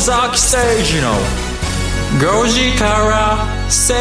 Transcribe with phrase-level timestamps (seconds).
[0.00, 1.12] 崎誠二の
[2.42, 3.92] 5時から正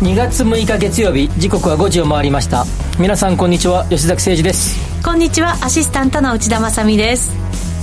[0.00, 2.64] 論2月6日月曜日時刻は5時を回りました。
[2.98, 3.84] 皆さんこんにちは。
[3.90, 5.02] 吉崎誠二です。
[5.04, 5.58] こんにちは。
[5.62, 7.32] アシスタントの内田まさです。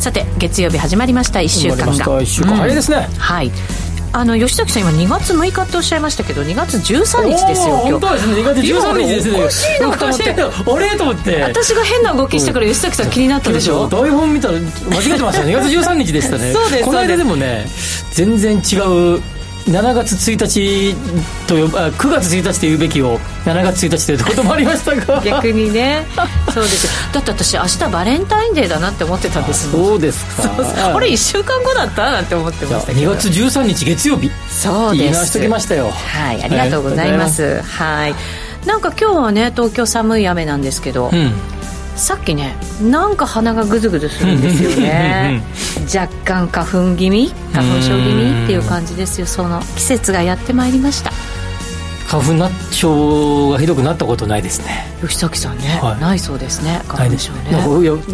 [0.02, 1.42] さて月曜日始まりました。
[1.42, 1.94] 1週間が。
[1.94, 3.52] 1週間、早いですね、はい
[4.14, 7.92] あの吉崎さん今2月6日っておっしゃいましたけど2月13日ですよ今日。
[7.92, 8.34] 本当ですね。
[8.36, 9.40] 2月13日ですね。
[9.86, 10.98] おかしいなと思ってあれ？
[10.98, 11.42] と思って。
[11.44, 13.88] 私が変な動きしたから吉崎さん気になったでしょ？
[13.88, 14.66] 台本見たら間違
[15.14, 15.56] えてましたね。
[15.56, 16.52] 2月13日でしたね。
[16.54, 16.84] そうです。
[16.84, 17.66] この間でもね
[18.12, 18.76] 全然違
[19.18, 19.22] う
[19.66, 20.96] 7月1日
[21.48, 25.22] と呼ば9月1日と言うべきを7月1日ということもありましたが。
[25.24, 26.06] 逆にね。
[26.54, 29.86] そうですだって私明日バレンタインデーだなって思ってたんですもん。
[29.86, 30.96] そうですか。
[30.96, 34.32] あれ1週間後だったなんて思ってました2月13日月曜日。
[34.50, 35.14] そうです。
[35.14, 35.92] 言いしときましたよ。
[35.92, 36.42] はい。
[36.44, 38.16] ありがとうございます、はい、
[38.66, 41.34] なんか今日はね東京寒い雨なんですけど、うん
[41.96, 45.44] さっきねなんか鼻がぐずぐずするんですよね。
[45.94, 47.34] 若干花粉気味？
[47.54, 48.44] 花粉症気味？
[48.46, 49.28] っていう感じですよ。
[49.28, 51.12] その季節がやってまいりました。
[52.08, 54.86] 花粉症がひどくなったことないですね。
[55.02, 57.52] 吉崎さんね、はい、ないそうですね花粉症ね。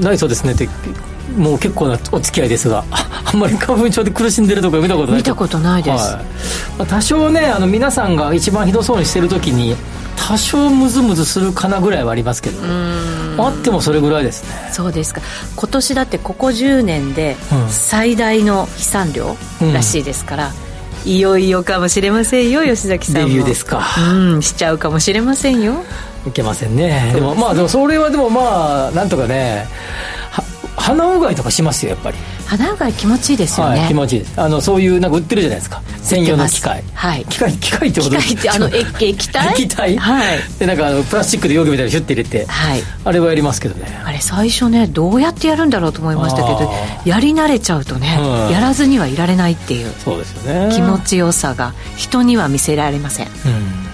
[0.01, 0.69] ないそうですねって
[1.35, 6.25] もう結構なお付き合いですがあんまり花粉症で苦しんでるとか見たことない見たことないです、はい。
[6.77, 9.75] まあ、多少ねあの皆さんが一番ひどそうにしてる時に
[10.15, 12.61] 多少ムズムズするかなぐらいはありますけど
[13.37, 14.69] あってもそれぐらいですね。
[14.71, 15.21] そうですか。
[15.55, 17.35] 今年だってここ10年で
[17.69, 19.35] 最大の飛散量
[19.73, 20.51] らしいですから、
[21.05, 23.27] うん、いよいよかもしれませんよ吉崎さんも。
[23.27, 23.81] デビューですか。
[24.11, 25.83] うんしちゃうかもしれませんよ。
[26.27, 27.11] いけませんね。
[27.13, 29.67] でもまあでもそれはでもまあなんとかね
[30.77, 32.17] 鼻うがいとかしますよやっぱり
[32.47, 34.19] 鼻うがい気持ちいいですよね、はい、気持ちいい。
[34.21, 35.81] ですあのそういうなんか売ってるじゃないですか。
[36.01, 36.83] 専用の機械。
[36.93, 37.25] はい。
[37.25, 39.53] 機械機械ってこと 機械ってあの液体？
[39.53, 39.97] 液体？
[39.97, 40.39] はい。
[40.57, 42.83] でなんかあのプラスチックで容器みたいにシュッて入れてはい。
[43.03, 43.99] あれはやりますけどね。
[44.05, 46.73] あれ最初ねどうやってやるんだろうと思いましたけど
[47.05, 50.73] やり慣れちゃうとね、うん、やらずにはいられないっていうそうですよね。
[50.73, 53.86] 気持ちよさが人には見せられません、うん、はい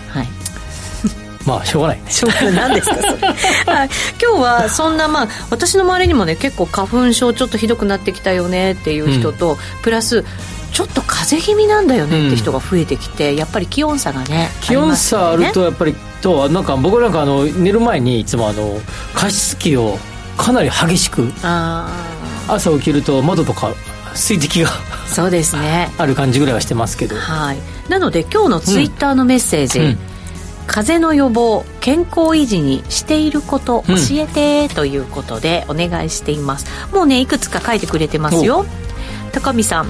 [1.45, 2.11] まあしょうがないね。
[2.11, 2.53] しょうがない。
[2.53, 3.07] 何ですかそれ、
[3.73, 3.89] はい、
[4.21, 10.23] 今日はそんなまあ私の周りにもね結構花粉症ちょっとひどくなってきたよねっていう人と、うん、プラス
[10.71, 18.79] ちょっと風邪気味なんだよねって人が増えてきて、うん、やっぱり気温差がね気温差あるとやっぱりとなんか僕なんかあの寝る前にいつもあの
[19.13, 19.99] 加湿器を
[20.37, 21.31] かなり激しく
[22.47, 23.71] 朝起きると窓とか
[24.15, 24.69] 水滴が
[25.07, 25.91] そうですね。
[25.97, 27.15] ある感じぐらいはしてますけど。
[27.15, 27.57] はい。
[27.87, 29.99] なので今日のツイッターのメッセージ、うん
[30.67, 36.65] 風邪の予防健康維持にしていること教えて、ということでお願いしています。
[36.93, 38.65] もうねいくつか書いてくれてますよ。
[39.31, 39.87] 高見さん。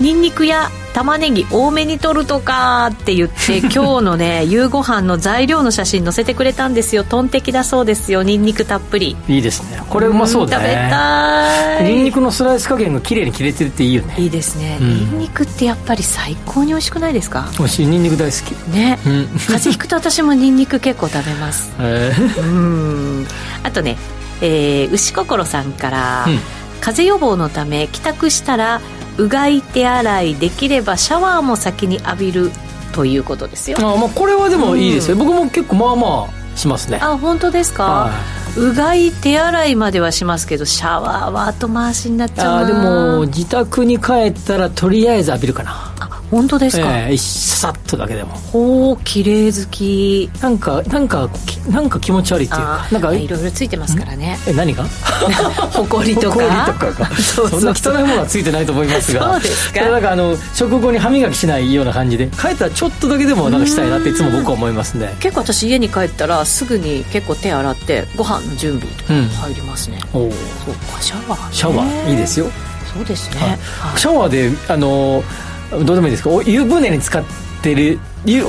[0.00, 7.04] ニンニクや玉ねぎ多めに取るとかって言って 今日のね夕ご飯の材料の写真載せてくれたんですよ。
[7.04, 8.22] トンテキだそうですよ。
[8.22, 9.16] ニンニクたっぷり。
[9.28, 9.80] いいですね。
[9.88, 11.84] これうまそうだね、食べたい。
[11.94, 14.14] ニンニクのスライス加減が綺麗に切れてるっていいよね。
[14.18, 17.48] いいですね、うん、ニンニクってやっぱり最高に美味しくないですか？
[17.58, 17.86] 美味しい。
[17.86, 18.50] ニンニク大好き。
[18.74, 21.70] ね、うん、風邪ひくと私もニンニク結構食べます。
[21.80, 23.26] へ えうん。
[23.62, 23.96] あとね、
[24.40, 26.40] えー、牛心さんから、うん、
[26.80, 28.80] 風邪予防のため帰宅したら
[29.20, 32.50] うがい手洗いできればシャワーも先に浴びる
[32.92, 33.76] ということですよ。
[33.78, 36.98] あ、まあ、これはでもいいですよ、うん、僕も結構まあまあしますね。
[37.02, 38.10] あ本当ですか、は
[38.56, 42.58] い、うがい手洗いまではしますけどシャワーは後回しになっちゃうな。
[42.60, 45.89] あでも自宅に帰ったらとりあえず浴びるかな
[46.30, 48.30] 本当ですか、えー、さっとだけでも。
[48.30, 50.30] ほう綺麗好き。
[50.40, 51.28] なんかなんか
[51.68, 54.38] なんか気持ち悪いっていうかなんかいろいろついてますからね。
[54.46, 54.84] え何が？
[55.72, 56.36] ほこりとか？
[56.36, 59.32] ほこりとかそそんな汚いものはついてないと思いますが。
[59.32, 59.88] そうですか？
[59.90, 69.14] なんかあの食後に歯磨きしないような感じで帰ったらちょっとだけでもなんかしたいなっていつも僕は思いますね結構私家に帰ったらすぐに結構手洗ってご飯の準備とか
[69.46, 70.36] 入りますね、うん、おそ
[70.70, 72.46] うかシャワー、ね、シャワーいいですよ。
[72.94, 75.22] そうですね、はい、シャワーであの
[75.70, 76.30] どうでもいいですか？
[76.30, 77.22] お湯船に使っ
[77.62, 77.98] てる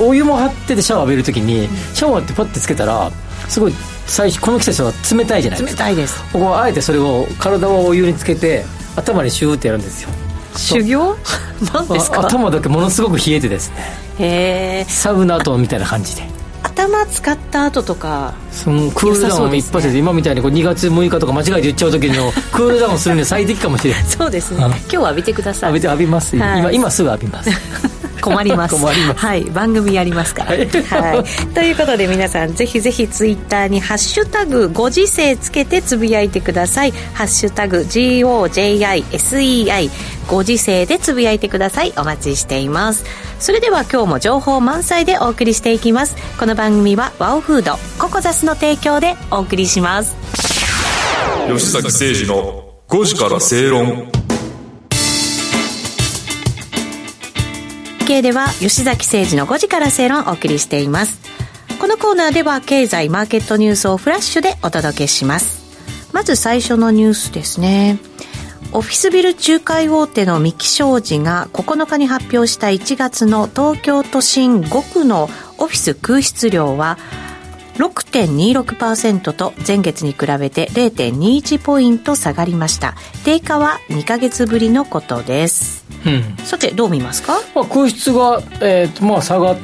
[0.00, 3.10] お湯も張っててシャワー浴びるときに、シャワーってパッてつけたら
[3.48, 3.74] すごい
[4.06, 5.82] 最初この季節は冷たいじゃないですか。
[5.84, 6.22] 冷たいです。
[6.32, 8.64] ここあえてそれを体をお湯につけて
[8.96, 10.08] 頭にシューってやるんですよ。
[10.56, 11.16] 修行？
[11.72, 12.20] 何ですか？
[12.26, 13.76] 頭だけものすごく冷えてですね。
[14.18, 14.26] へ
[14.80, 14.84] え。
[14.88, 16.22] サウナ後みたいな感じで
[16.72, 24.58] 頭使った後とかそのクールダウン一発で、ね、今みたいにこう2月6日とか間違えて言っちゃう時の クールダウンするには最適かもしれないそうですね。
[24.58, 25.70] 今日は浴びてください。
[25.70, 27.50] 浴びて浴びます、はい、今今すぐ浴びます
[28.22, 28.74] 困ります。
[28.76, 29.18] 困ります。
[29.18, 30.50] はい番組やりますから。
[30.52, 30.66] はい。
[30.66, 31.24] はい、
[31.54, 39.02] ということで皆さんぜひぜひツイッターに「ハッシュタグご時世」つけてつぶやいてください「ハッシュタグ #GOJISEI」
[40.28, 41.92] ご時世でつぶやいてください。
[41.96, 43.04] お待ちしています。
[43.40, 46.16] それでは今日も情報満載でお送りしていきます。
[46.38, 50.14] この番組はワオフードココザスの提供でお送りします。
[51.48, 54.12] 吉崎誠二の5時から正論
[58.12, 61.18] 系では吉崎誠二の5時から正論をお送りしています。
[61.80, 65.62] このコーナーでは経済マーケットニュースをフラッシュでお届けします。
[66.12, 67.98] まず最初のニュースですね。
[68.72, 76.98] オフィスビル仲介大手の三木商事が9日に発表した1月の東京都心5区のオフィス空室量は
[77.76, 82.94] 6.26%と前月に比べて0.21ポイント下がりました。
[83.24, 85.84] 低下は2ヶ月ぶりのことです。
[86.06, 86.36] うん。
[86.44, 87.34] さてどう見ますか？
[87.54, 89.56] まあ、空室が、えーとまあ、下が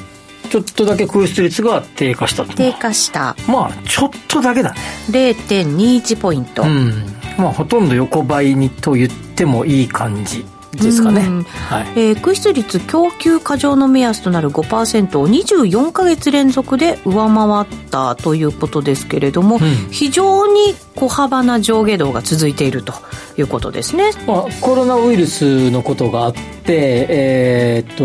[0.50, 2.54] ちょっとだけ空室率が低下したと。
[2.54, 3.36] 低下した。
[3.46, 4.80] まあちょっとだけだね。
[5.10, 6.92] 0.21ポイント、うん。
[7.36, 10.44] まあほとんど横ばいにと言ってもいい感じ
[10.82, 11.22] ですかね。
[11.22, 11.42] うん。
[11.42, 11.86] はい。
[11.96, 19.60] えー空室率供給過剰の目安となる5%を24か月連続で上回ったということですけれども、ん。
[19.90, 22.94] 非常に小幅な上下動が続いていると
[23.36, 24.10] いうことですね。
[24.26, 27.96] まあ、コロナウイルスのことがあって、えーっ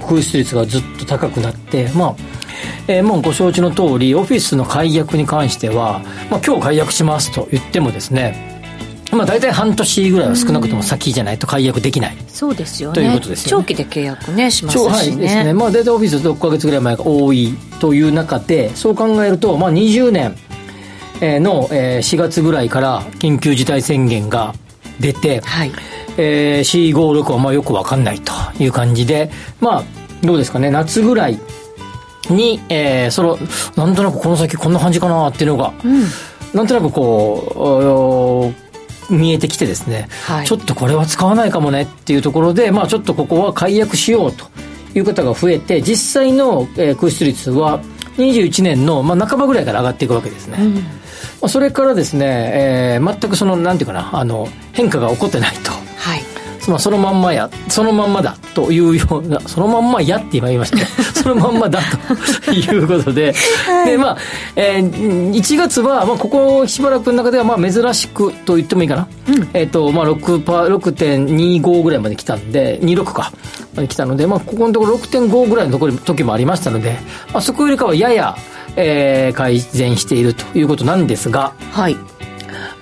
[0.00, 2.16] と空室率がずっと高くなって、まあ
[2.88, 6.00] えーもうご承知の通りオフィスの解約に関しては、
[6.30, 8.51] まあ、今日解約しますと言ってもですね
[9.16, 12.94] まあ、大体半年ぐらいは少なくとも先じゃないと解約できない、そうですよね。
[12.94, 13.64] ということですよね。
[13.64, 15.44] 長期で契約ねします超はいしですね。
[15.44, 20.34] ねまあ大体オフィス6ヶ月ぐらい前が多いという中でそう考えると、まあ、20年
[21.20, 24.54] えーのえー4月ぐらいから緊急事態宣言が
[24.98, 25.72] 出て、はい。
[26.18, 29.30] えー、456はまあよくわかんないという感じで
[29.60, 29.84] まあ
[30.26, 30.70] どうですかね。
[30.70, 31.38] 夏ぐらい
[32.30, 33.38] に、えー、その
[33.76, 35.72] なんとなくこの先こんな感じかなっていうのが、
[36.54, 38.71] なんとなくこうお
[39.12, 40.46] 見えてきてですね、はい。
[40.46, 44.46] ちょっとこれは使わないかもねっていうところで、まあ、ちょっとここは解約しようと
[44.94, 47.82] いう方が増えて実際の、えー空室率は
[48.16, 50.58] 21年の、まあ、半ばぐらいから上がっていくわけですね、
[51.40, 55.81] まあ、それからですね、えー全くそのなんていうかなあの変化が起こってないと
[56.62, 60.84] はいまあ、そのまんまや、そのまんまだというような、そのまんまやって今言いましたね。
[61.14, 61.80] そのまんまだ
[62.44, 63.34] と いうことで、
[63.84, 64.16] で、まあ、
[64.54, 69.08] えー、1月は、まあ、ここしばらくの中では、まあ、珍しくと言ってもいいかな。
[69.54, 73.32] えっ、と、まあ、6パー、6.25ぐらいまで来たんで、26か、
[73.74, 76.98] まで来たので、まあ、ここのところ6.5ぐらいのところ時もありましたので、
[77.32, 78.36] まあ、そこよりかはやや、
[78.76, 81.96] えー、改善しているということなんですが、はい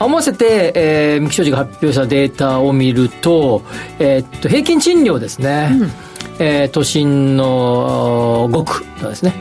[0.00, 3.62] 合わせて、えー、三木商事が発表したデータを見ると、
[3.98, 5.72] えーっと、平均賃料ですね。
[6.38, 9.34] えー都心の5区のですね。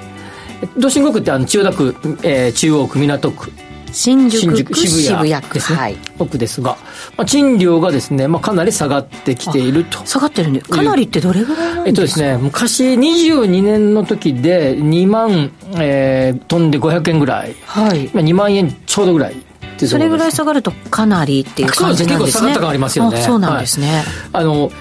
[0.82, 3.52] 都心5区ってあの千代田区、えー中央区、港区、
[3.94, 5.80] 新宿渋谷渋谷区ですね。
[5.80, 6.76] はい奥ですが、
[7.16, 10.06] まあ、賃料がですね、まあ、かなり下がってきていると。
[10.06, 17.56] 下がってるねかなりってどれぐらいなんえっとでか、ですすね、昔22年の時で2万、えー飛んで500円ぐらい。
[17.66, 19.36] はい今2万円ちょうどぐらい
[19.80, 22.40] ってそれぐらい下がるとかなりっていう感じなんですね。
[22.40, 23.18] 結構下がった感ありますよね。
[23.18, 24.04] あそうなんですね、
[24.34, 24.72] あの、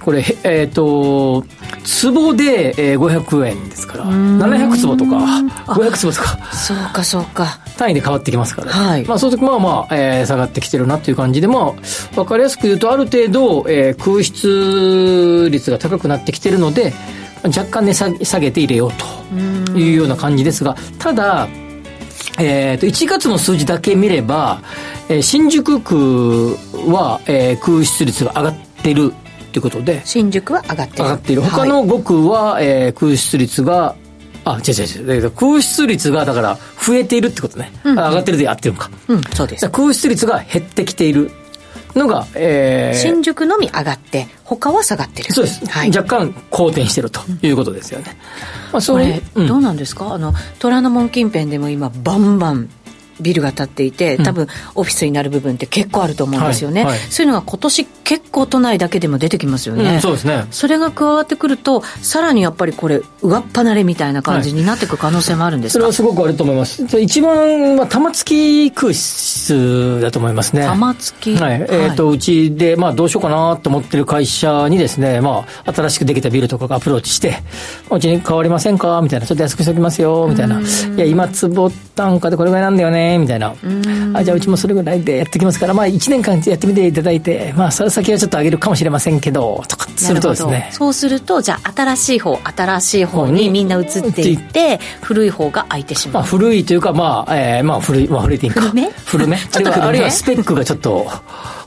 [0.00, 1.44] これ、へえっ、と、
[1.84, 5.10] 坪で、えー500円ですから、700坪とか、
[5.74, 7.58] 500坪とか、そうかそうか。
[7.76, 9.04] 単位で変わってきますから、はい。
[9.04, 16.92] まあ、そういう時まあまあ、えー下がってきてるなっていう感じで、まあ、わかりやすく言うと、ある程度、えー空室率が高くなってきてるので、
[17.44, 18.92] 若干値下げ下げて入れよう
[19.72, 21.48] というような感じですが、ただ、
[22.38, 24.62] えー、と1月の数字だけ見れば、
[25.08, 26.56] えー新宿区
[26.90, 29.12] は、えー空室率が上がってる
[29.52, 30.00] ということで。
[30.04, 31.02] 新宿は上がってる。
[31.04, 31.42] 上がっている。
[31.42, 31.68] 他はい。
[31.68, 33.94] の5区は、えー空室率が
[34.44, 35.22] あ違う違う違う。
[35.24, 38.90] えー空室率がだから増えているってことね、あ上がってるで合ってるのか。
[39.08, 39.20] うん。
[39.34, 39.68] そうです。
[39.68, 41.30] 空室率が減ってきている
[41.94, 45.32] のが、えー新宿のみ上がって他は下がってる。
[45.32, 48.16] そうです、はい、若干好転してるということですよね、
[48.72, 49.46] まあ、そこれ、うん。
[49.46, 50.12] どうなんですか？
[50.12, 52.68] あの虎ノ門近辺でも今バンバン
[53.20, 56.98] ビルが建っていて多分オフィスになる部分って結構あると思うんですよね、はいはい。
[57.10, 57.82] そういうのが今年
[58.12, 66.82] 結構都内だけでも出てきますよね、うんそうですねそれが加わってくるとさらにやっぱりこれ上っ離れみたいな感じになっていく可能性もあるんですか、それはすごくあると思います。
[67.00, 70.62] 一番は玉突き空室だと思いますね。
[70.62, 71.36] 玉突き？
[71.36, 71.66] はい。
[71.70, 77.36] えっ、と、うちで、まあ、どうしようかなと思ってる会社にですね、まあ、新しくできたビルとかがアプローチして、
[77.90, 79.00] うちに変わりませんか？
[79.02, 79.26] みたいな。
[79.26, 80.60] ちょっと安くしておきますよ、みたいな。
[80.60, 80.64] い
[80.98, 83.54] や、今、坪単価でこれぐらいなんだよね、みたいな。
[84.14, 90.68] あ、じゃあ、うちもそれぐらいでやってきますから、まあ、1年間やってみていただいて、まあ、それ先先はちょっと上げるかもしれませんけどとかするとですね。
[90.72, 98.90] そうするとじゃあ新しい方新しい方にみんな移っていって古い方が空いてしまう、まあ、古いというかまあ、えー、まあ古いまあ古いっていいか古め？
[98.90, 99.38] 古め？
[99.50, 101.06] ちょっとあるいはスペックがちょっと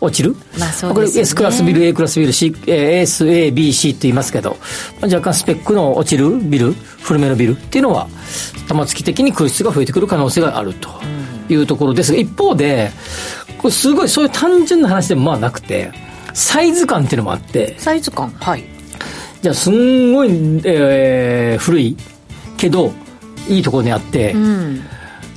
[0.01, 0.36] 落ちる？
[0.60, 0.94] まあそうですよね。
[0.94, 4.58] これ S クラスビル A クラスビル C、えー、SABC って言いますけど、
[5.01, 8.08] まあ、若干スペックの落ちるビル古めのビルっていうのは
[8.68, 10.89] 玉突き的に空室が増えてくる可能性があると
[11.50, 12.92] いうところですが、一方で
[13.58, 15.92] これすごいそういう単純な話でもまあなくて
[16.36, 18.63] サイズ感っていうのもあってサイズ感はい。
[19.42, 20.30] じゃあすんごい、
[20.65, 21.98] えー古い
[22.58, 22.92] けど
[23.48, 24.75] いいところにあって、うん。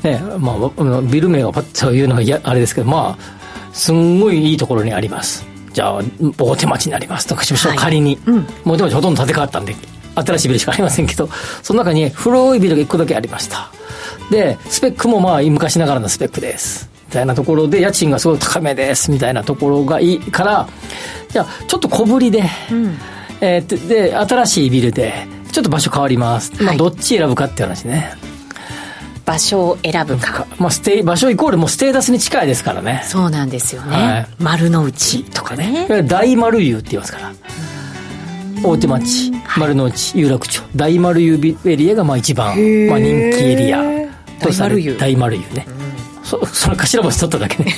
[0.03, 5.47] ねまあわ、ビル名をパッと言うのはやあれですけどまあすんごいいいところにあります。
[5.73, 6.01] じゃあ
[6.39, 7.27] 大手町になります。
[7.27, 7.79] とかしましょう、はい。
[7.79, 8.47] 仮に、うん。
[8.65, 9.77] 大手町ほとんど建て替わったんで
[10.17, 11.29] 新しいビルしかありませんけど
[11.63, 13.71] その中に古いビルが1個だけありました。
[14.31, 20.69] でスペックもまあ昔ながらのスペックですみたいなところで家賃がすごい高めですみたいなところがいいから
[21.29, 22.45] じゃあちょっと小ぶりで、
[23.41, 26.77] えーでで新しいビルでちょっと場所変わります、まあ、はい。
[26.77, 28.13] どっち選ぶかっていう話ね、
[29.25, 30.47] 場所を選ぶか。
[30.59, 33.03] まあ、ステイ場所イコールもうステータスに近いですからね。
[33.05, 34.27] そうなんですよね、はい。
[34.39, 35.87] 丸の内とかね。
[36.07, 37.33] 大丸湯って言いますから。
[38.63, 39.33] 大手町。
[39.57, 40.63] 丸の内有楽町。
[40.77, 42.49] 大丸湯ビエリアがまあ一番、
[42.89, 43.83] まあ、人気エリア
[44.41, 45.67] とされ大丸湯ね、
[46.29, 47.75] そ その頭文字取っただけね。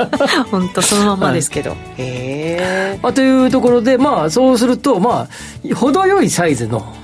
[0.50, 5.28] 本当そのまんまですけど、へえまあ、というところでまあそうするとま
[5.70, 6.94] あ程よいサイズの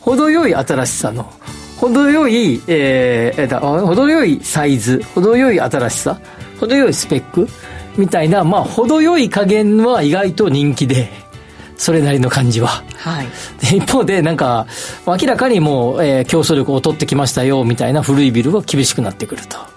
[0.00, 1.32] 程よい新しさの
[1.78, 6.18] 程よい、えーえ程よいサイズ程よい新しさ
[6.60, 7.48] 程よいスペック
[7.96, 11.10] みたいなまあ程よい加減は意外と人気で
[11.76, 12.84] それなりの感じは。
[12.96, 13.26] はい。
[13.60, 14.66] で一方でなんか
[15.06, 19.71] 明らかにもう、えー競争力を取ってきましたよみたいな古いビルは厳しくなってくると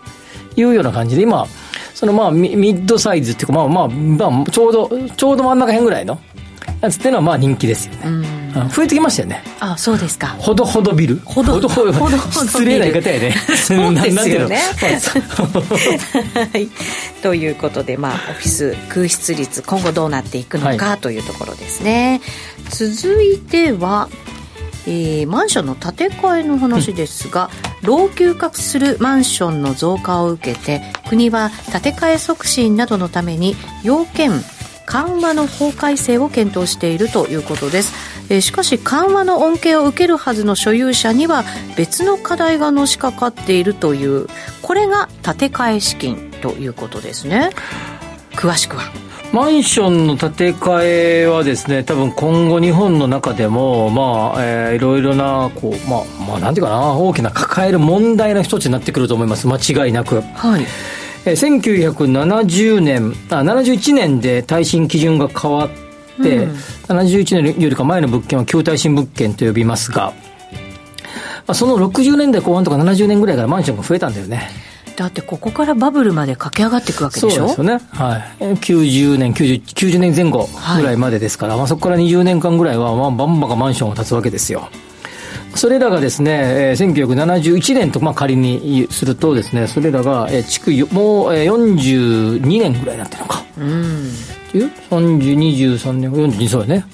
[0.55, 1.45] いうような感じで今
[1.93, 3.87] そのまあミミッドサイズっていうかまあまあ、
[4.29, 6.19] まあ、ちょうどちょうど真ん中辺ぐらいの
[6.81, 8.01] やつっていうのはまあ人気ですよね、
[8.55, 8.69] うん。
[8.69, 9.43] 増えてきましたよね。
[9.59, 10.27] あそうですか。
[10.39, 11.17] ほどほどビル。
[11.25, 13.31] ほどほどほどほど失礼な言い方やね。
[13.55, 14.57] そうですよね。
[14.75, 16.69] はい、
[17.21, 22.21] ということで、まあ、オフィス空室率今後どうなっていくのか、はというところですね。
[22.69, 24.09] 続いては、
[24.87, 27.49] えーマンションの建て替えの話ですが、
[27.83, 34.31] 老朽化するマンションの増加を受けて国は建て替え促進などのために要件
[34.85, 37.93] 緩和の法改正を検討しているということです、
[38.29, 41.43] えーしかし緩和の恩恵を受けるはずの所有者には
[41.75, 44.27] 別の課題がのしかかっているという
[44.63, 47.51] これが建て替え資金ということですね。
[48.35, 49.14] 詳しくは。
[49.35, 59.45] マンションの建て替えはですね、多分今後日本の中でも、まあ、えーいろいろな、こう、まあ、まあ、なんていうかな、大きな抱える問題の一つになってくると思います。
[59.49, 60.21] 間違いなく。
[60.21, 60.65] はい
[61.25, 65.69] えー1970年、あ、71年で耐震基準が変わっ
[66.23, 66.55] て、うん
[66.87, 70.13] 71年よりか前の物件は旧耐震物件と呼びますが、
[71.45, 74.49] まあ、その60年代後半とか70年ぐらいからマンションが増えたんだよね。
[74.95, 77.47] だってここからバブルまで駆け上がっていくわけそうでしょ？
[77.47, 77.79] ですよね。
[77.91, 78.35] はい。
[78.39, 80.47] えー90年、90, 90年前後
[80.77, 84.69] ぐらいまでですから、まあそこから20年間ぐらいは、まあ、バンバカマンションが建つわけですよ。
[85.55, 86.31] それらがですね、
[86.71, 93.43] えー1971年と、まあ、仮にするとですね、それらが、えー築よもう、えー42年ぐらいになってるのか。
[93.57, 94.09] うん
[94.53, 95.19] 10 30、
[95.77, 96.85] 23年、42、そうよね。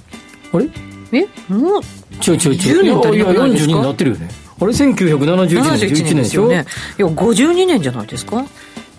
[0.54, 0.68] あれ？
[1.14, 1.28] え？
[1.54, 1.82] もう
[2.26, 2.82] 違う違う違う。
[2.82, 3.72] 10年足りなくないですか？
[3.72, 4.30] いや42になってるよね。
[4.62, 6.42] あれ ?1971 年、71 11年で年ですしょ？
[6.44, 6.66] よね
[7.00, 8.46] いや52年じゃないですか？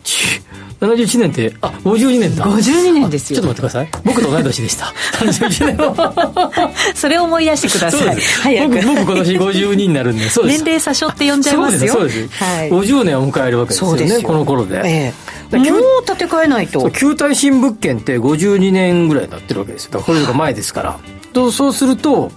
[0.04, 0.42] ち
[0.80, 2.44] 71年って、あ、52年だ。
[2.44, 3.88] 52年ですよあちょっと待ってください。
[4.04, 4.86] 僕と同い年でした。
[5.22, 6.72] 71年は。
[6.96, 8.16] それを思い出してください。
[8.42, 10.58] 早く僕、僕今年52になるんで、そうです。
[10.58, 12.44] 年齢差しょって呼んじゃいますよそうです、そうです。
[12.44, 14.80] はい50年を迎えるわけですよね、すよこの頃で。
[14.84, 15.12] え
[15.52, 19.90] えでもう建て替えないと旧耐震物件って52年ぐらいになってるわけですよ。
[19.92, 20.98] だからこれが前ですから。
[21.32, 22.32] とそうすると、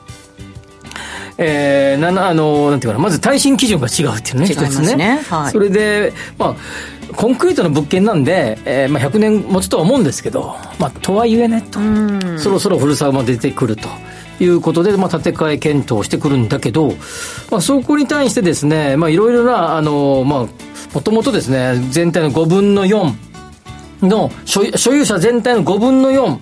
[1.37, 5.19] えー、ななあのなんていうかなまず耐震基準が違うっていうね違いますね。
[5.29, 5.51] はい。
[5.51, 6.55] それでまあ
[7.15, 12.39] コンクリートの物件なんで、えーまあ、100年持つとは思うんですけど、まあ、とはいえねと、うん。
[12.39, 13.87] そろそろ古さも出てくると。
[14.37, 16.89] いうことで、まあ、建て替え検討してくるんだけど、
[17.49, 20.47] まあ、そこに対してですね、まあ、いろいろな、あの、まあ、
[20.93, 23.13] もともとですね、全体の5分の4
[24.01, 26.37] の所有、所有者全体の5分の4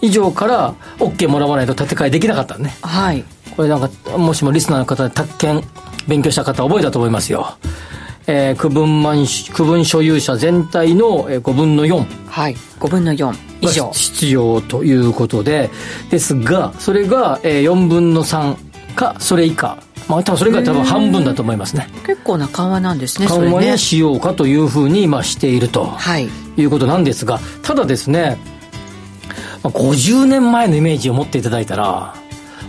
[0.00, 2.76] 以上から OK もらわないと建て替えできなかったのね。
[2.82, 3.24] はい
[3.56, 5.62] これなんか、もしもリスナーの方で宅建
[6.08, 7.56] 勉強した方覚えたと思いますよ。
[8.26, 12.04] えー区分満し、区分所有者全体のえー5分の4。
[12.28, 15.70] はい5分の4以上が必要ということで、
[16.10, 18.56] ですが、それが、えー4分の3
[18.94, 19.78] か、それ以下。
[20.08, 21.88] まあ、多分それが多分半分だと思いますね。
[22.06, 28.36] 結構な緩和なんですね緩和ねにしようかというふうに、まあ、しているとはいいうことなんですが、ただですね、
[29.62, 32.14] まあ、50年前のイメージを持っていただいたら、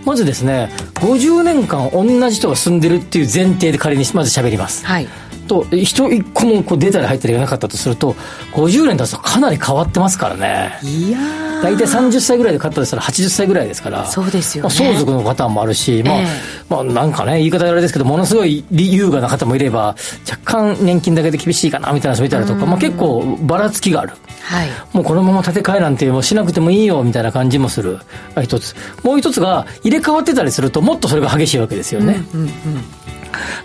[0.06, 4.86] まずですね、50年間同じ人が住んでるっていう前提で仮にまず喋ります。
[4.86, 5.08] はい。
[5.46, 8.14] と人一個もこう出たり入ったりがなかったとすると
[8.54, 10.80] 50年経つとかなり変わってますからね。
[10.84, 11.20] いや
[11.64, 14.06] 大体30歳ぐらいで買ったとしたら80歳ぐらいですから。
[14.06, 16.28] そうですよ、ね、まあ、相続のパターンもあるし、まあ、えー、
[16.70, 19.96] まあなんかね言い方あれですけどものすごい優雅な方もいれば
[20.30, 24.14] 若干年金だけで厳しいかなみたいな人もいたりとか、まあ、結構ばらつきがある。
[24.42, 28.00] はい、もうこのまま建て替えなんてもうしなくてもいいよみたいな感じもする。
[28.44, 28.76] 一つ。
[29.04, 32.52] もう一つが入れ替わってたりするともっとそれが激しいわけですよね、うんうんうん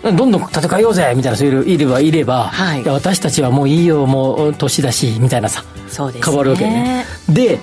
[0.03, 7.05] どんどん戦いようぜみたいな人いればいれば、はい、私たちはもういいよもう年だしみたいなさそうです、ね、変わるわけね。
[7.29, 7.59] で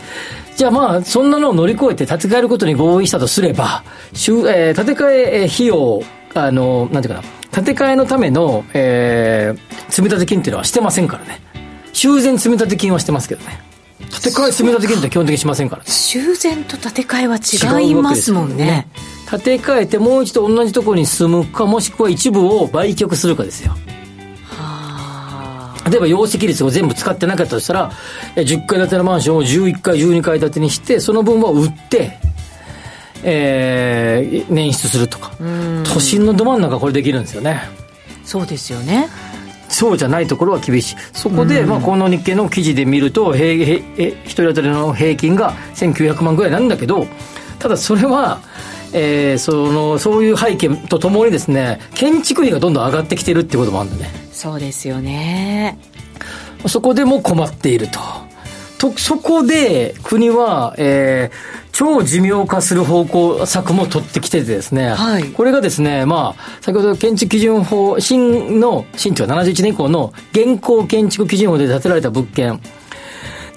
[0.56, 6.02] じゃあまあそんなのを乗り越えて建て替えることに合意したとすれば、えー、建て替え費用
[6.34, 11.40] あのなんていうかな建て替えのための、えー、積立金っていうのはしてませんからね。
[11.92, 13.68] 修繕積立金はしてますけどね。
[14.10, 18.88] 建て替え積立金って基本的にしませんから、ね、修繕と建て替えは違いますもんね
[19.30, 23.74] 建て替えてもう一度同じところに住むかもしくは一部を売却するかですよ。
[25.90, 27.90] 例えば容積率を全部使ってなかったとしたら
[28.36, 32.18] 10階建てのマンションを11階12階建てにしてその分は売って
[33.24, 35.32] えー、捻出するとか。
[35.84, 37.62] 都心のど真ん中これできるんですよね。
[38.24, 39.08] そうですよね。
[39.68, 40.96] そうじゃないところは厳しい。
[41.12, 47.06] そこで、まあ、この日経の記事で見ると平平1人当たりの平均が1900万ぐらいなんだけど
[47.58, 48.40] ただそれは
[48.92, 54.10] えー、そのそういう背景とともにですね建築費がどんどん上がってきてるってこともあるんだね。
[54.32, 55.78] そうですよね。
[56.66, 58.00] そこでも困っていると。
[58.78, 72.60] とそこで国は、えー、超寿命化する方向策も取ってきててですね、はい、これがですね、まあ、先ほど建築基準法、新の、新というか71年以降の現行建築基準法で建てられた物件、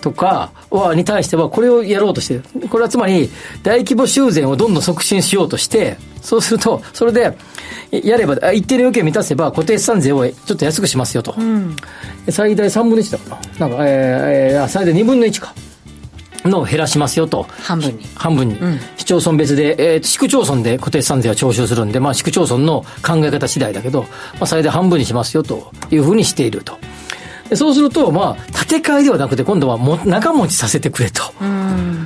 [0.02, 2.44] とかは、に対しては、これをやろうとしてる。
[2.70, 3.30] これはつまり、
[3.62, 7.38] 大規模修繕をどんどん促進しようとして、そうすると、それで、
[7.92, 11.36] やれば、一定の要件を満たせば、固定資産税をちょっと安くしますよと。
[11.38, 11.76] うん、
[12.30, 13.68] 最大3分の1だかな。
[13.68, 15.54] なんか、えー、最大2分の1か。
[16.46, 17.46] の減らしますよと。
[17.60, 18.06] 半分に。
[18.16, 18.56] 半分に。
[18.56, 24.08] うん、市町村別で、えー、市区町村で固定資産税は徴収するんで、まあ市区町村の考え方次第だけど、ま
[24.42, 26.78] あ最大半分にしますよというふうにしていると。
[27.56, 31.24] そうすると、まあ、建て替えではなくて、今度はも長持ちさせてくれと。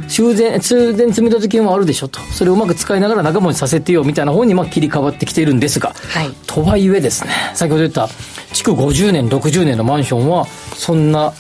[0.08, 2.20] 修繕、通電積立金はあるでしょと。
[2.20, 5.94] それをうまく使いながら長持ちさせてよ、みたいな方に、まあ、切り替わってきているんですが。
[6.10, 6.32] はい。
[6.48, 8.10] とはいえですね、先ほど言った、
[8.54, 11.34] 築50年、60年のマンションは、そんな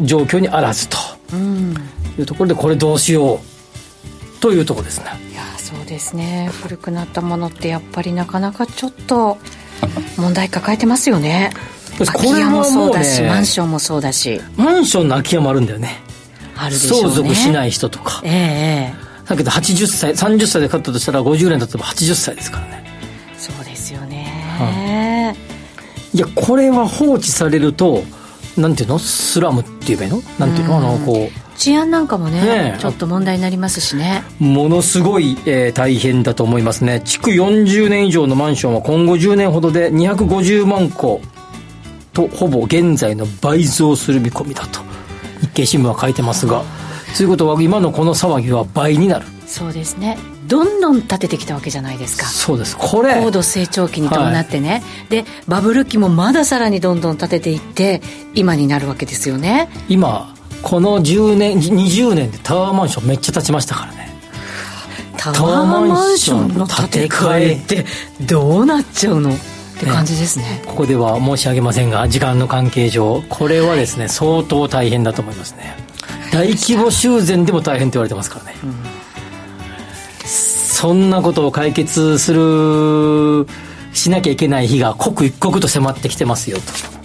[0.00, 0.96] 状況にあらずと。
[2.18, 4.40] いうところで、これどうしよう。
[4.40, 5.04] というところですね。
[5.30, 6.50] いや、そうですね。
[6.62, 9.38] 古くなったものって、やっぱりなかなかちょっと、
[10.16, 11.50] 問題抱えてますよね。
[12.06, 14.40] 空き家もそうだし、ね、マンションもそうだし。
[14.56, 16.02] マンションの空き家もあるんだよね。
[16.56, 18.22] あるでしょう、ね、相続しない人とか。
[18.24, 22.84] ええだけど80歳30歳で買ったとしたら50年経てば80歳ですからね。
[23.38, 24.26] そうですよね、
[24.58, 25.34] はあ、
[26.12, 28.02] いやこれは放置されると
[28.56, 28.98] なんていうの？
[28.98, 30.20] スラムっていうばいいの？
[30.38, 30.78] なんていうの？
[30.78, 31.40] あのこう。
[31.56, 34.24] 治安なんかもね、ね、ちょっと問題になりますしね。
[34.40, 37.00] ものすごい、えー、大変だと思いますね。
[37.04, 41.20] 築40年以上のマンションは今後10年ほどで250万戸
[42.12, 44.80] とほぼ現在の倍増する見込みだと。
[45.40, 46.62] 日経新聞は書いてますが
[47.16, 49.26] ということは今のこの騒ぎは倍になる。
[49.46, 50.16] そうですね。
[50.46, 52.26] どんどん立ててきたわけじゃないですか。
[52.26, 52.76] そうです。
[52.76, 58.00] これ高度成長期に伴ってね、はい、でバブル期もまださらにどんどん立てていって
[58.34, 59.68] 今になるわけですよね。
[59.88, 64.10] 今この10年20年でタワーマンションめっちゃ建ちましたからね。
[65.16, 67.84] タワーマンションの建て替えって
[68.24, 69.32] どうなっちゃうの？
[69.80, 75.76] って感じですね、ね、ここでは申し上げませんが時間の関係上これはですね、はい、相当大変だと思いますね。
[76.32, 78.74] 大規模修繕でも大変って言われてますからね、うん、
[80.24, 83.46] そんなことを解決する
[83.92, 86.99] しなきゃいけない日が刻一刻と迫ってきてますよと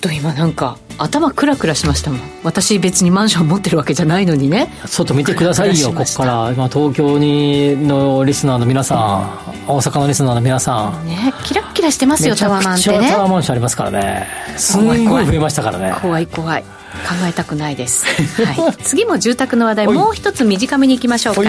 [0.00, 2.20] と今なんか頭クラクラしましたもん。
[2.42, 4.72] 私別にマンション持ってるわけじゃないのにね。
[4.86, 6.52] 外見てくださいよここから。
[6.52, 11.06] 今東京にのリスナーの皆さん大阪のリスナーの皆さん。
[11.06, 13.10] ねキラッキラしてますよタワーマンってね。
[13.10, 14.26] タワーマンションありますからね。
[14.56, 15.94] すごい増えましたからね。
[16.00, 16.64] 怖い怖い
[17.06, 18.06] 考えたくないです、
[18.44, 21.42] はい、次も住宅の話題もう一つ短めにいきましょうか、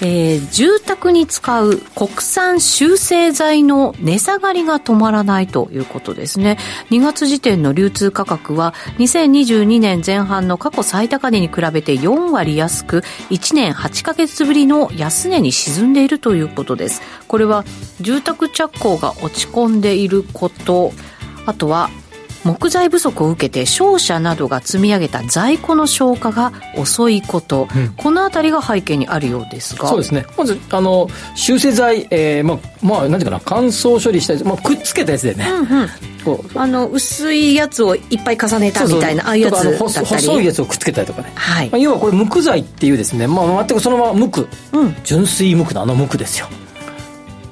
[0.00, 6.58] えー、住宅に使う国産修正材の値下がりが止まらないということですね。
[6.90, 17.02] 2月時点の流通価格は2022年前半の過去最高値に比べて4割安く1年8か月ぶりの安値に沈んでいるということです。
[17.28, 17.64] これは
[18.00, 20.92] 住宅着工が落ち込んでいること
[21.46, 21.90] あとは
[22.44, 27.94] 木材不足を受けて商社などが積み上げた在庫の消化が遅いこと、うん。
[27.96, 29.88] この辺りが背景にあるようですが。
[29.88, 30.26] そうですね。
[30.36, 33.42] まずあの修正剤、えー、まあまあなんていうかな。
[33.44, 35.88] 乾燥処理したやつ、まあ、くっつけたやつでね、うんうん。
[36.24, 36.58] こう。
[36.58, 41.70] あの薄いやつをいっぱい重ねたみたいなああいうやつ細いやつをくっつけたりとかね、はい。
[41.70, 44.46] まあ、要はこれ無垢材っていうですね、まあ、全くそのまま無垢。
[44.72, 44.96] うん。
[45.04, 46.48] 純粋無垢のあの無垢ですよ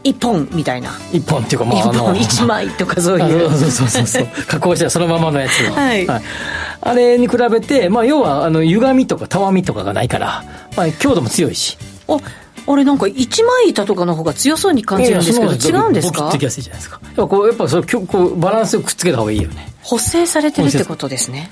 [0.02, 0.90] 一本みたいな。
[1.12, 3.50] 一本っていうかまあ一本一枚とかそうあいう。
[3.50, 4.26] のそうそうそうそう。
[4.46, 5.74] 加工したそのままのやつを。
[5.74, 6.06] はい。
[6.82, 10.44] あれに比べて、まあ、要はあの歪みとかたわみとかがないから、
[10.76, 11.76] まあ、強度も強いし。
[12.08, 12.16] あ
[12.72, 16.22] あれなんか一枚板とかの方が強そうに感じるんですけど違うんですか？
[16.22, 17.00] ボキッときやすいじゃないですか。
[17.04, 19.66] やっぱこうやっぱそれきょこうバランスよくくっつけた方がいいよね。
[19.82, 21.50] 補正されてるってことですね。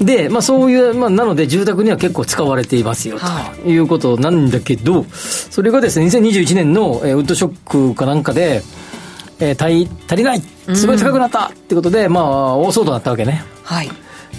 [0.00, 8.62] で、まあ、そういう、まあ、なので住宅には結構使われていますよはということなんだけど、それがですね2021年の、えーウッドショックかなんかで、
[9.40, 10.42] えー足り足りない
[10.74, 13.42] すごい高くなったってことで、まあ大騒動になったわけね。
[13.64, 13.90] はい。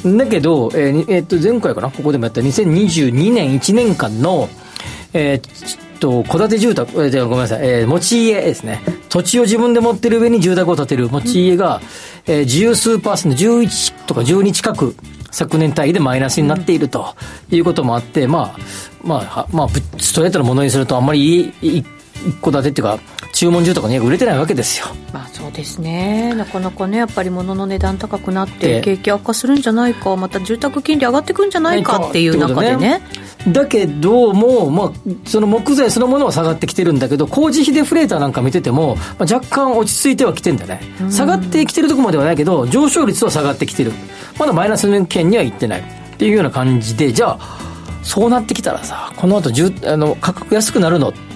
[0.06, 1.92] だけど、えーにえーっと前回かな？
[1.92, 4.48] ここでもやった2022年1年間の
[5.14, 8.82] えーと戸建て住宅、えーごめんなさい、えー持ち家ですね。
[9.10, 11.82] 土地を自分で持ってる上に住宅を建てる持ち家が、
[12.26, 14.96] えー十数パーセント、11とか12近く、
[15.32, 17.16] 昨年単位でマイナスになっていると
[17.52, 18.60] いうこともあって、まあ、
[19.04, 21.86] まあ、まあ、ストレートのものにするとあんまりいい
[22.28, 23.00] 一戸建てっていうか、
[23.34, 24.88] 注文住宅の家が売れてないわけですよ。
[25.14, 33.02] まあそうですねなかなかねやっぱり物の値段高くなってで景気悪化するんじゃないかまた住宅金利上がってくんじゃないかっていう中でね
[33.48, 34.92] だけども、まあ、
[35.26, 40.82] その木材そのものは下がってきてるんだけど、工事費デフレーターなんか見てても、まあ、若干落ち着いてはきてんだね。
[41.10, 43.94] 下がってきてるとこまではないけど、上昇率は下がってきてる。
[44.38, 45.80] まだマイナスの圏には行ってない。
[45.80, 45.84] っ
[46.18, 47.60] ていうような感じで、じゃあ、
[48.04, 51.27] そうなってきたらさ、この後住あの価格安くなるのって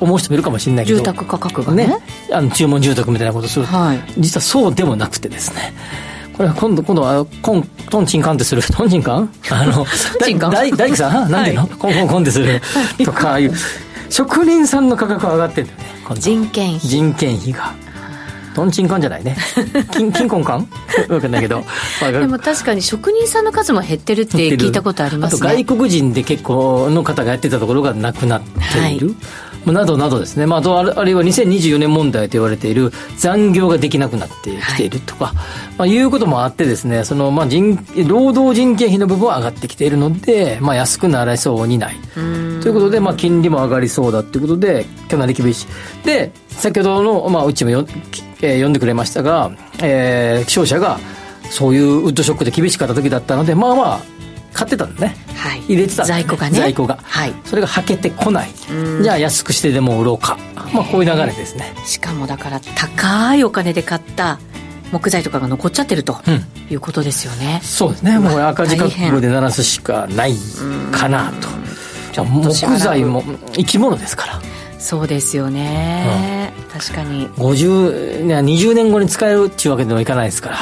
[0.00, 0.98] 思う人もいるかもしれないけど。
[0.98, 1.98] 住宅価格がねね。
[2.32, 5.72] あの注文住宅みたいなことすると、はい実はそうでもなくてですね。
[6.36, 8.62] これは今度、今度は、コン、トンチンカンってする。
[8.72, 9.30] トンチンカン？
[9.50, 9.86] あの、
[10.50, 11.30] 大大工さん？
[11.30, 12.60] なんていうの、は コンコンコンってする。
[13.04, 13.52] とか、ああいう、
[14.08, 15.84] 職人さんの価格は上がってんだよね。
[16.18, 17.72] 人件費人件費が。
[18.54, 19.36] トンチンカンじゃないね。
[19.92, 20.68] 金、金婚カン
[21.08, 21.64] わかんないけど。
[22.00, 29.14] まあでも確かに職人さんの数も減ってるって聞いたことありますねあと外国人で結構の方がやってたところがなくなっている。
[29.64, 30.46] まあなどなどですね。
[30.46, 35.32] まあ、あとあるあるいは2024年問題と言われている残業ができなくなってきているとか、
[35.78, 41.96] まあ、いうこともあってですね、その、まあ、人、労働人件費の部分は上がってきているので、まあ、安くならそうにない。
[42.14, 45.66] ということで、まあ、金利も上がりそうだっていうことで、かなり厳し
[46.02, 46.06] い。
[46.06, 47.86] で、先ほどの、まあ、うちもよ、
[48.40, 50.98] えー読んでくれましたが、えー、商社が、
[51.50, 54.00] そういうウッドショックで厳しかった時だったので、まあまあ、
[54.52, 55.16] 買ってたんだね。
[55.34, 56.98] はい入れてた在庫がね在庫が。
[57.02, 58.50] はいそれがはけてこない。
[59.02, 60.38] じゃあ安くしてでも売ろうか。
[60.72, 61.72] まあこういう流れですね。
[61.84, 64.38] しかもだから高いお金で買った
[64.92, 68.18] 木材とかが残っちゃってるとうんいうことですよね、そうですね。
[68.18, 70.34] もう赤字覚悟で鳴らすしかない
[70.90, 71.48] かなと。
[72.12, 74.40] じゃあ木材も生き物ですから。
[74.82, 77.28] そうですよね、確かに。
[77.28, 80.56] 50、いや20年後に使えるっていうわけでもいかないですから。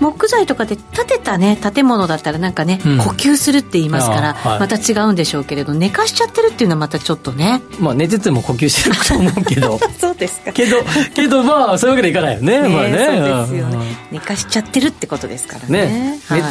[0.00, 2.98] 木材とかで建てたね建物だったらなんかね、うん。
[2.98, 4.60] 呼吸するって言いますから、はい。
[4.60, 7.62] また違うんでしょうけれど寝かしちゃってるっていうのはまたちょっとね。
[7.78, 9.78] まあ寝てても呼吸してると思うけど。
[9.98, 10.52] そうですか。
[10.52, 10.76] けど、
[11.14, 12.58] けどまあそういうわけでいかないよね。
[12.68, 13.46] まあね。
[13.48, 13.76] そうですよね。
[14.10, 14.18] うん。
[14.18, 15.86] 寝かしちゃってるってことですからね。
[15.86, 16.20] ね。
[16.26, 16.42] はい。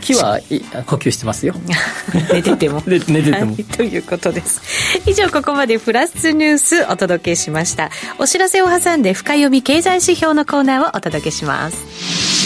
[0.00, 1.54] 木はい呼吸してますよ。
[2.32, 2.82] 寝てても。
[2.86, 3.52] 寝 寝てても。
[3.52, 4.60] はいということです。
[5.06, 7.90] 以上ここまでプラスニュースお届けしました。
[8.18, 12.43] お知らせを挟んで深読み経済指標のコーナーをお届けします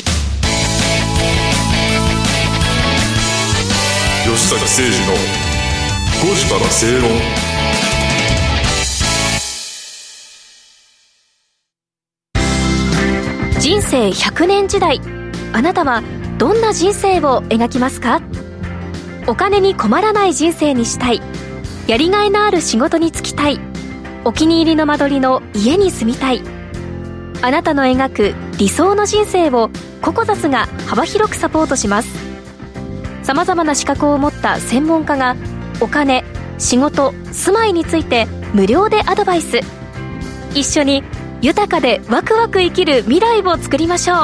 [4.48, 5.12] 坂誠二の
[6.24, 7.10] 5時から正論。
[13.60, 15.02] 人生100年時代
[15.52, 16.02] あなたは
[16.38, 18.22] どんな人生を描きますか？
[19.26, 21.20] お金に困らない人生にしたい
[21.86, 23.60] やりがいのある仕事に就きたい
[24.24, 26.40] お気に入りの間取りの家に住みたい
[27.42, 29.68] あなたの描く理想の人生を
[30.00, 32.27] ココザスが幅広くサポートします。
[33.28, 35.36] さまざまな資格を持った専門家が
[35.82, 36.24] お金
[36.56, 39.60] 仕事住まいについて無料でアドバイス。
[40.54, 41.04] 一緒に
[41.42, 44.16] 豊かでワクワク生きる未来を作りましょう。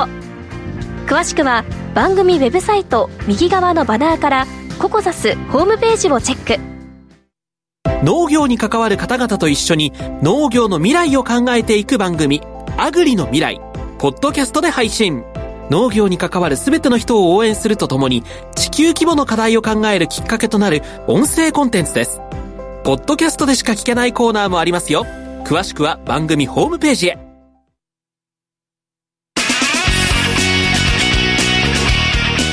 [1.07, 4.47] 詳しくは番組ウェブサイト右側のバナーから
[4.79, 8.03] ココザスホームページをチェック。
[8.03, 12.41] 農業に関わる方々と一緒に農業の未来を考えていく番組
[12.79, 13.61] 「アグリの未来」
[14.01, 15.25] ポッドキャストで配信。
[15.71, 18.23] 農業に関わる全ての人を応援するとともに
[18.55, 22.21] 地球規模の課題を考えるきっかけとなる音声コンテンツです。
[22.85, 25.07] ポッドキャストでしか聞けないコーナーもありますよ。
[25.45, 27.19] 詳しくは番組ホームページへ。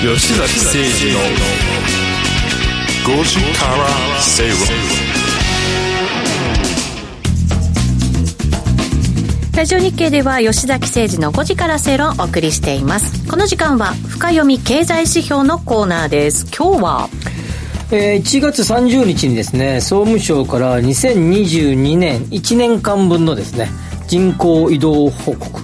[0.01, 1.19] 吉崎誠二の
[3.19, 4.57] 5時から正論
[9.61, 13.29] ラジオ日経では吉崎誠二の5時から正論をお送りしています。
[13.29, 16.47] この時間は深読み経済指標のコーナーです。
[16.47, 17.09] 今日は？
[17.91, 23.69] えー1月30日にですね総務省から2022年1年間分のですね
[24.07, 25.61] 人口移動報告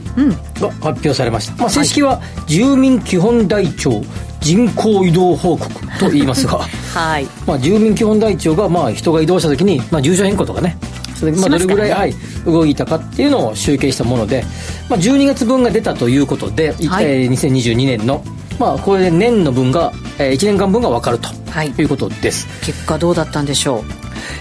[0.61, 4.03] が発表されました、まあ、正式は住民基本台帳
[4.41, 6.59] 人口移動報告と言いますが。
[6.93, 7.25] はい。
[7.47, 10.77] まあ、住民基本台帳がまあ人が移動した時に、まあ、住所変更とかね
[11.25, 12.13] まあどれぐらい、しますからはい、
[12.45, 14.43] 動いたかっていうのを集計したもので、
[14.89, 17.05] まあ、12月分が出たということで、いはい。
[17.05, 18.23] えー2022年の、
[18.59, 21.69] まあ、これで年の分が、え1年間分が分かるとはい。
[21.69, 23.83] いうことです、結果どうだったんでしょ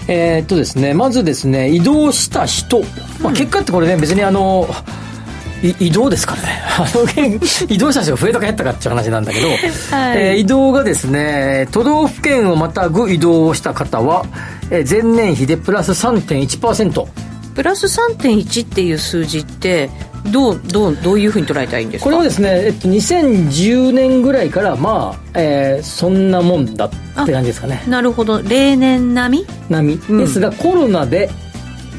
[0.07, 2.81] えーっとですねまずですね移動した人、
[3.21, 4.67] まあ、結果ってこれね別にあの
[5.61, 6.61] い移動ですからね。
[7.67, 9.47] 移動した人が増えたか減ったかっていう話なんだけど、
[10.15, 14.25] えー移動がですね都道府県をまたぐ移動をした方は、
[14.71, 17.07] えー前年比でプラス3.1%う
[17.55, 19.89] プラス3.1っていう数字って
[20.31, 22.05] どうどうどういうふうに捉えたらいいんですか？
[22.05, 27.83] これはですね、えっと、2010年ぐらいからまあ、えーそんなもんだって感じですかね。
[27.87, 28.41] なるほど。
[28.41, 29.45] 例年並み？
[29.69, 30.17] 波、うん。
[30.19, 31.29] ですがコロナで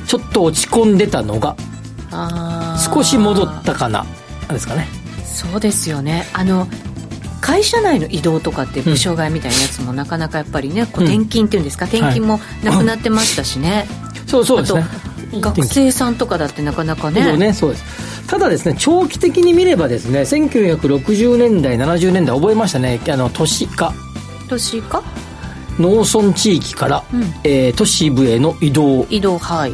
[0.07, 1.57] ちょっと落ち込んでたのが
[2.94, 4.04] 少し戻ったかな
[4.50, 4.87] ですかね。
[5.24, 6.26] そうですよね。
[6.33, 6.66] あの
[7.40, 13.87] 会社内の移動とかって部署替えみたいなやつもなかなかやっぱりね、こううん転勤っていうんですか転勤もなくなってましたしね、
[14.27, 14.85] そうそうですね。
[15.40, 17.22] 学生さんとかだってなかなかね。
[17.22, 23.01] そうねそうですただですね長期的に見ればですね1960年代70年代覚えましたね。
[23.09, 23.92] あの都市化。
[24.48, 25.03] 年か
[25.79, 27.22] 農村地域から、うん。
[27.44, 29.07] えー都市部への移動。
[29.11, 29.72] 移動はい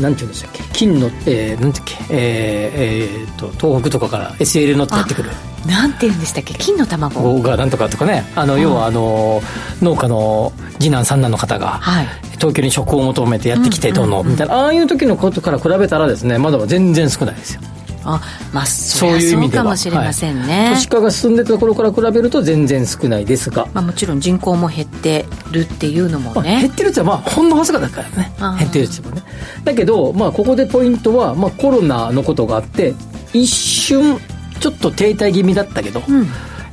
[0.00, 0.62] なんていうんでしたっけ？
[0.72, 1.96] 金の、えー、なんだっけ？
[2.10, 5.30] えーえーと東北とかから SL 乗ってやってくる
[5.66, 6.54] なんて言うんでしたっけ？
[6.54, 7.20] 金の卵。
[7.20, 8.24] 号がなんとかとかね。
[8.34, 9.40] あの、要はあの
[9.80, 12.06] 農家の次男三男の方が、はい。
[12.32, 14.54] 東京に職を求めてやってきてどうの、みたいな。
[14.54, 17.60] ああいう時のことから比べたらですねまだ全然少ないですよ。
[18.04, 18.20] あ
[18.52, 19.62] まあそそういう意味では。
[19.62, 28.32] かもしれませんね、都市化が進んでた頃から比べると全然少ないですが、まあ、もちろん人口も減ってるっていうのもまあ、減ねってるってまあほんのわずかだからね。
[28.58, 29.22] 減ってるってもね。
[29.62, 32.92] だけど、まあ、ここでポイントは、まあ、コロナのことがあって
[33.32, 34.18] 一瞬
[34.62, 36.26] ちょっと停滞気味だったけど、うん。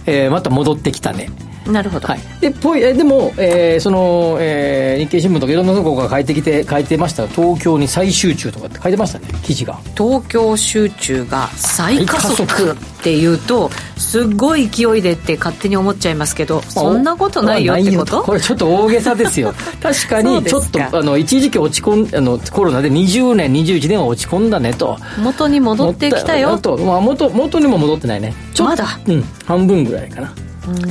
[0.06, 1.30] えーまた戻ってきたね
[1.70, 7.28] なるほど、はい、でポイえでも、えーその、えー日経新聞とかいろんなところが書いてきて書いてました。
[7.28, 9.28] 東京に再集中とかって書いてましたね。
[9.44, 9.80] 記事が。
[9.98, 18.24] 東京集中が再加速っていうとすっごい勢いでって勝手に思っちゃいますけどそんなことないよってこと？
[18.24, 19.54] これちょっと大げさですよ。
[19.82, 24.98] 確かにちょっとあの一時期落ち込んあのコロナで20年21年は落ち込んだねと。
[25.18, 26.58] 元に戻ってきたよ。
[26.58, 28.34] と、まあ、元元にも戻ってないね。
[28.60, 29.00] まだ？
[29.08, 29.24] うん。
[29.46, 30.34] 半分ぐらいかな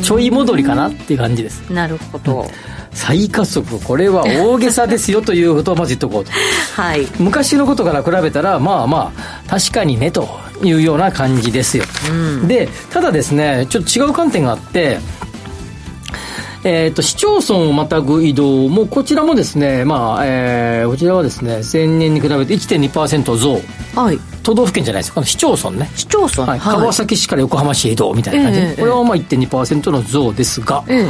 [0.02, 1.70] ちょい戻りかなっていう感じです。
[1.70, 2.46] なるほど、
[2.92, 6.30] 再加速これは大げさですよということをまず言っとこうと。
[6.80, 7.06] はい。
[7.18, 10.28] 昔のことから比べたらまあまあ確かにねと
[10.62, 11.84] いうような感じですよ、
[12.46, 14.98] でただですねちょっと違う観点があって
[16.64, 23.60] えー、と市町村をまたぐ移動もこちらもですねまあ、えーこちらはですね前年に比べて1.2%増。
[23.94, 25.12] はい都道府県じゃないです。
[25.12, 25.90] か市町村ね。
[25.94, 28.76] 市町村、はい、川崎市から横浜市へ移動みたいな感じで、ええ。
[28.76, 31.06] これはまあ1.2%の増ですが、え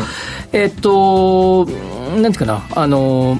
[0.52, 0.64] え。
[0.64, 1.64] っと、
[2.16, 3.38] なんていうかな、あの、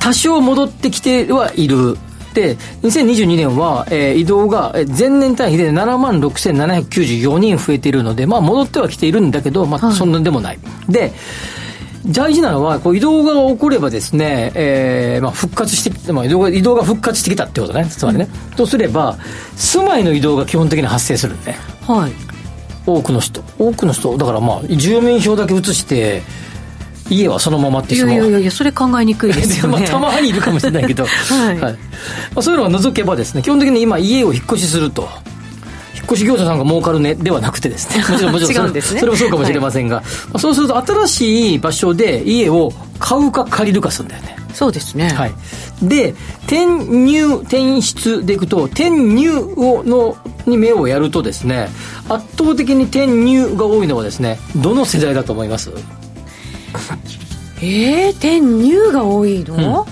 [0.00, 1.96] 多少戻ってきてはいる。
[2.34, 10.58] で、2022年は、えー移動がえー前年単位で7万6794人増えているので、まあ戻ってはきているんだけど、まあそんなでもない。
[10.88, 11.12] で、
[12.06, 18.28] 大事なのは、こう移動が起こればですね、えーまあ、復活してまあ、移動が、移動が復活してきたってことね、つまりね。
[18.56, 19.18] とすれば、
[19.56, 21.54] 住まいの移動が基本的に発生するんで、
[21.86, 22.12] はい。
[22.86, 23.42] 多くの人。
[23.58, 24.16] 多くの人。
[24.16, 26.22] だからまあ住民票だけ移して
[27.10, 31.58] 家はそのままっていやいやいやいやそれ考えにくいですよ まあ、ねたまにいるかもしれないけど、 はい。
[31.58, 31.68] ま
[32.36, 35.08] あ、そういうのを除けばですね基本的に今家を引っ越しすると
[36.12, 38.04] 越し業者さんが儲かるねではなくてですね。
[38.08, 38.82] もちろんもちろんそね。
[38.82, 40.02] それもそうかもしれませんが、ま
[40.34, 44.36] あ、そうすると新しい場所で家を買うか借りるかするんだよね。
[44.52, 45.32] そうですね、はい、
[45.82, 51.70] で転入転出でいくと転入をのに目をやるとですね
[52.10, 55.70] 圧倒的に転入が多いのはですねどの世代だと思います？
[57.62, 59.86] えー、転入が多いの、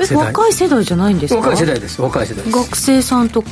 [0.00, 0.26] え世代。
[0.26, 1.40] 若い世代じゃないんですか？
[1.40, 2.56] 若い世代です若い世代です。
[2.56, 3.50] 学生さんとか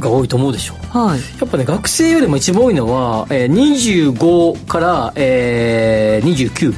[0.00, 0.74] が多いと思うでしょ。
[0.94, 1.18] うはい。
[1.18, 6.74] やっぱね学生よりも一番多いのは、えー、25から、えー、29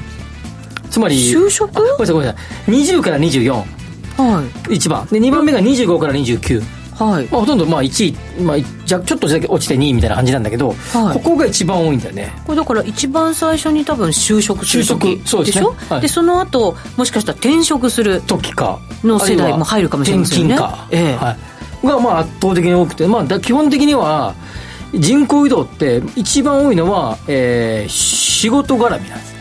[0.91, 1.71] つまり就職？
[1.77, 2.71] あごめんなさいごめんなさい。
[2.71, 5.07] 20から24は一番。
[5.07, 6.63] で2番目が25から29い
[7.01, 7.27] はい。
[7.31, 11.15] まあ、ほとんどまあ1位、まあ、じゃちょっとだけ落ちて2位みたいな感じなんだけど、はい。
[11.15, 12.33] ここが一番多いんだよね。
[12.45, 16.01] これだから一番最初に多分就職する時就職そうでしょ、はい。
[16.03, 18.79] でその後もしかしたら転職する時か。
[19.03, 20.55] の世代も入るかもしれませんね。
[20.55, 21.17] 転勤か、ええ。
[21.17, 21.39] はい、
[21.85, 24.35] がまあ圧倒的に多くて、まあ、基本的には
[24.93, 29.41] 人口移動って一番多いのは、えー仕事絡みなんですね。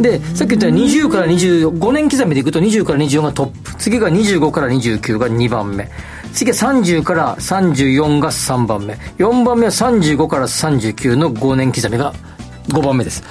[0.00, 3.76] でさっき言ったように20から25年刻みでいくと20から24がトップ。
[3.76, 5.90] 次が25から29が2番目。
[6.32, 8.94] 次は30から34が3番目。
[9.18, 12.14] 4番目は35から39の5年刻みが
[12.68, 13.22] 5番目です。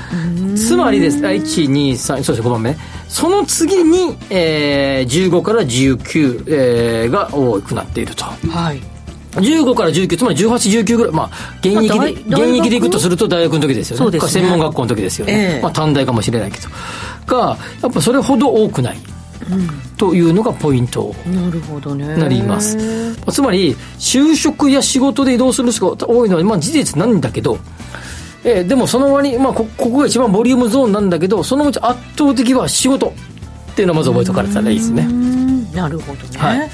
[0.56, 1.18] つまりです。
[1.18, 2.72] 123そうです5番目。
[2.72, 8.26] ねその次に、えー15から19、えーが多くなっていると。
[8.26, 8.82] はい。
[9.36, 14.04] 15から19つまり1819ぐらいまあ現役で、現役でいくとすると大学の時ですよね。
[14.04, 14.32] そうですね。
[14.32, 15.62] 専門学校の時ですよね、ええ。
[15.62, 16.68] まあ短大かもしれないけど。
[17.28, 18.98] がやっぱそれほど多くない、
[19.98, 21.14] というのがポイント。
[21.28, 22.16] なるほどね。
[22.16, 22.78] なります。
[23.32, 27.60] つまり就職や仕事で移動する人が多いのは、まあ、事実なんだけど、
[28.44, 33.14] えーでもその割に、まあ、こここが一番ボリュームゾーンなんだけどそのうち圧倒的は仕事。
[33.72, 35.04] っていうのをまず覚えておかれたらいいですね。
[35.04, 35.72] うん。
[35.72, 36.70] なるほどね、はい。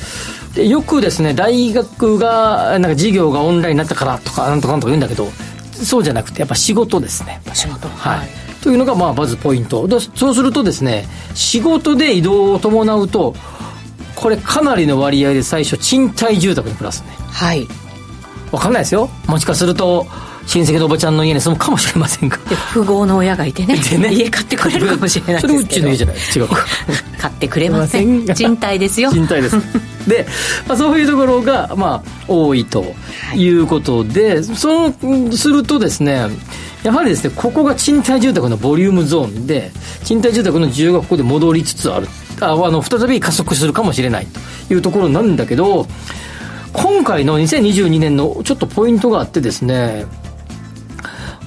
[0.55, 5.27] でよくですね大学がなんか授業がオンラインになったからとかなんとかなんとか言うんだけど
[5.73, 7.41] そうじゃなくてやっぱ仕事ですね。
[7.53, 7.89] 仕事。
[7.89, 8.29] はい、
[8.63, 9.85] というのがまあまずポイント。
[9.85, 13.35] でそうするとですね仕事で移動を伴うと
[14.15, 17.09] これかなりの割合で最初賃貸住宅に暮らすね。
[17.17, 17.67] はい。
[18.49, 19.09] わかんないですよ。
[19.27, 20.07] もしかすると
[20.45, 23.77] 親戚のおばちゃんの家に住むかもしれませんがで富豪の親がいてね。
[23.77, 24.13] でね。
[24.13, 26.15] 家買ってくれるかもしれないそれうちの家じゃない。
[26.35, 26.47] 違う。
[26.47, 26.65] か
[27.19, 28.25] 買ってくれません。
[28.25, 29.11] 賃貸ですよ。
[29.11, 29.57] 賃貸です。
[30.07, 30.27] で、
[30.67, 32.93] まあ、そういうところが、まあ、多いと
[33.35, 36.27] いうことで、そうするとですね
[36.83, 39.71] やはりですねここが賃貸住宅のボリュームゾーンで
[40.03, 42.07] 賃貸住宅の需要がここで戻りつつある。
[42.41, 44.27] ああの再び加速するかもしれない
[44.67, 45.87] というところなんだけど
[46.73, 50.22] 今回の2022年のちょっとポイントがあってですねま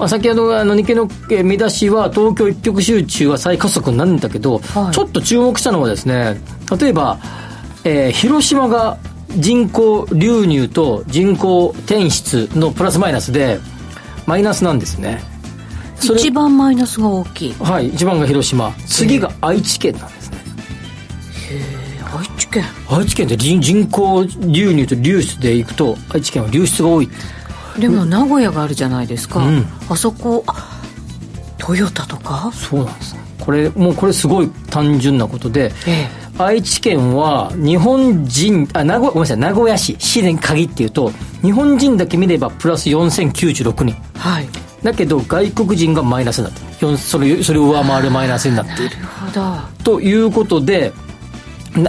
[0.05, 4.93] あ、先ほどあの日経のえー見出しは東京一極集中は再加速なんだけど、はい。
[4.93, 6.39] ちょっと注目したのはですね
[6.79, 7.17] 例えば、
[7.83, 8.97] えー広島が
[9.37, 13.59] 人口流入と人口転出のプラスマイナスで
[14.25, 15.21] マイナスなんですね。
[15.99, 17.53] 一番マイナスが大きい。
[17.53, 18.71] はい一番が広島。
[18.85, 20.37] 次が愛知県なんですね。
[22.15, 22.63] 愛知県。
[22.89, 27.09] 愛知県って人人口流入と流出でいくと愛知県は流出が多い
[27.79, 29.65] でも名古屋があるじゃないですか、うん。
[29.89, 30.81] あそこあ
[31.57, 32.51] トヨタとか？
[32.53, 41.11] そうなんですこれもうこれすごい単純なことで、え愛知県は日本人あ名古ごめんなさい名古屋市市に限って言うと
[41.41, 43.95] 日本人だけ見ればプラス4096人。
[44.15, 44.49] えはい。
[44.83, 48.95] だけど外国人がマイナスになってそれそれを上回るマイナスになっている。
[48.97, 49.31] なるほ
[49.83, 49.83] ど。
[49.83, 50.93] ということで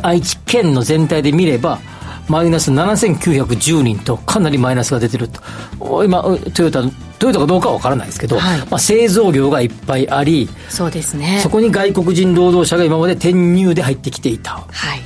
[0.02, 1.80] 愛知県の全体で見れば
[2.28, 5.40] マイナス7910人とかなりマイナスが出てると。
[5.80, 6.82] お今うトヨタ
[7.18, 8.58] トヨタかどうかは分からないですけど、はい。
[8.60, 11.40] まあ、製造業がいっぱいありそうですね。
[11.42, 14.52] そこに外国人労働者が今まで転入で入ってきていた。
[14.52, 15.00] はい。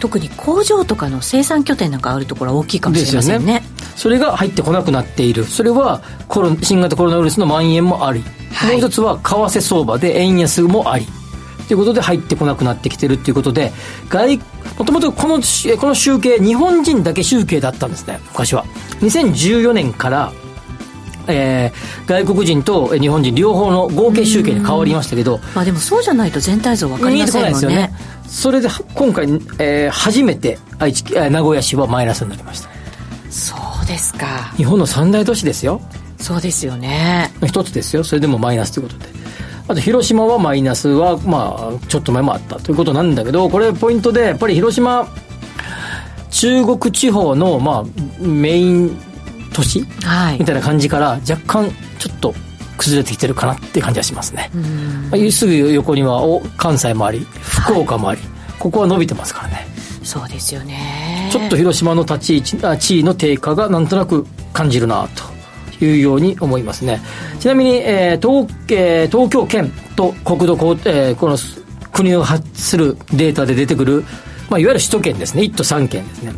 [0.00, 3.62] 特に工場とかの生産拠点なんかあるところは大きいかもしれませんね。
[3.96, 5.44] それが入ってこなくなっている。
[5.44, 8.72] それはコロ新型コロナウイルスの蔓延もあり、はい。
[8.72, 11.06] もう一つは為替相場で円安もあり
[11.68, 13.72] ということで入ってこなくなってきてるっていうことで
[14.08, 14.38] 外
[14.78, 18.64] もともとこのしこの集計日本人だけ集計だったんですね昔は。
[19.00, 20.32] 2014年から
[21.26, 27.50] えー外国人とえー日本人両方の合計集計に変わりましたけどまあでもそうじゃないと全体像分かりませんもん。
[27.50, 27.94] ねですよね。
[28.28, 29.24] それでは今回、
[29.58, 32.68] えー初めて愛知えー名古屋市はマイナスになりました。
[33.30, 34.52] そうですか。
[34.56, 35.80] 日本の三大都市ですよ。
[36.18, 37.30] そうですよね。
[37.40, 38.04] の一つですよ。
[38.04, 39.23] それでもマイナスということで
[39.74, 45.08] あと広島はマイナスはまあちょっと前もあったということなんだけどこれポイントでやっぱり広島
[46.30, 47.84] 中国地方のまあ
[48.24, 48.96] メイン
[49.52, 50.38] 都市はい。
[50.38, 52.34] みたいな感じから若干ちょっと
[52.76, 54.50] 崩れてきてるかなっていう感じはしますね、
[55.10, 58.20] まあすぐ横にはお関西もあり福岡もあり、
[58.58, 59.66] ここは伸びてますからね。
[60.02, 61.30] そうですよね。
[61.32, 65.33] ちょっと広島の立ち位置あ地位の低下がなんとなく感じるなと
[65.80, 67.00] いうように思いますね。
[67.40, 71.36] ちなみに、えー東えー東京圏と国土交、えーこの
[71.92, 74.04] 国を発するデータで出てくる、
[74.50, 75.42] まあ、いわゆる首都圏ですね。
[75.44, 76.32] 1都3県ですね。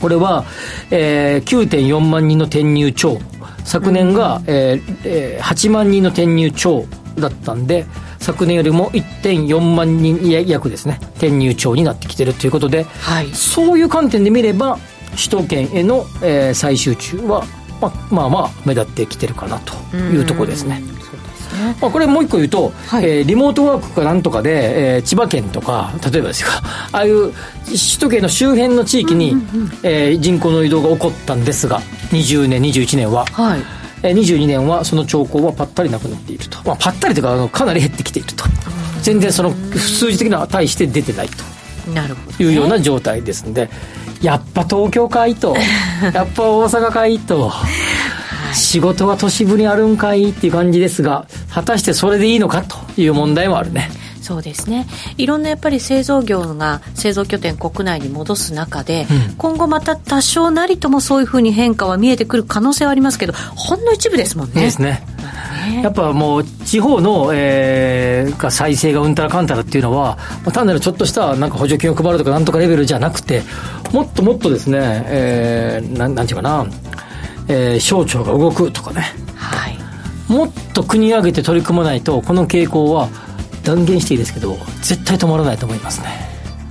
[0.00, 0.44] これは、
[0.90, 3.18] えー9.4万人の転入超。
[3.64, 6.84] 昨年が、えーえー8万人の転入超
[7.18, 7.86] だったんで
[8.18, 10.98] 昨年よりも1.4万人約ですね。
[11.12, 13.28] 転入超になってきてるということで、はい。
[13.32, 14.78] そういう観点で見れば
[15.16, 17.44] 首都圏への、えー再集中は
[17.80, 20.82] まあ、まあまあ目立ってきてるかなというところですね。
[21.80, 23.04] まあ、これもう一個言うと、はい。
[23.04, 26.48] えーリモートワークかなんとかで、えー千葉県とか例えばですよ
[26.92, 27.32] ああいう
[27.66, 29.36] 首都圏の周辺の地域に、
[29.82, 33.60] えー人口の移動が起こったんですが20年21年は、はい。
[34.02, 38.44] えー22年はその兆候はぱったりなくなっていると、まあ、ぱったりというかあのかなり減ってきていると。
[39.02, 41.44] 全然その数字的な値して出てないと。
[42.38, 43.68] いうような状態ですので
[44.22, 45.56] やっぱ東京かいと。
[46.14, 47.52] やっぱ大阪かいと。
[48.54, 53.90] 仕事は都市部にあるんかいっていう感じですが果たしてそれでいいのかという問題もあるね。
[54.24, 54.86] そうですね。
[55.18, 59.06] いろんなやっぱり製造業が製造拠点国内に戻す中で、
[59.36, 64.62] 今後また多少なりともそういうふうに変化は見えてくる可能性はありますけどほんの一部ですもんね。
[64.62, 65.04] ですね
[65.64, 65.82] ね。
[65.82, 73.42] やっぱもう地方の、えーが再生がうんたらかんたらっていうのは、まあ単なるちょっとしたなんか補助金を配るとかなんとかレベルじゃなくて
[73.92, 76.66] もっともっとですね、えーなんなんていうかな、
[77.48, 79.02] えー省庁が動くとかね。
[79.36, 79.78] はい。
[80.28, 83.08] もっと国を挙げて取り組まないとこの傾向は
[83.62, 86.08] 断言していいですけど絶対止まらないと思いますね。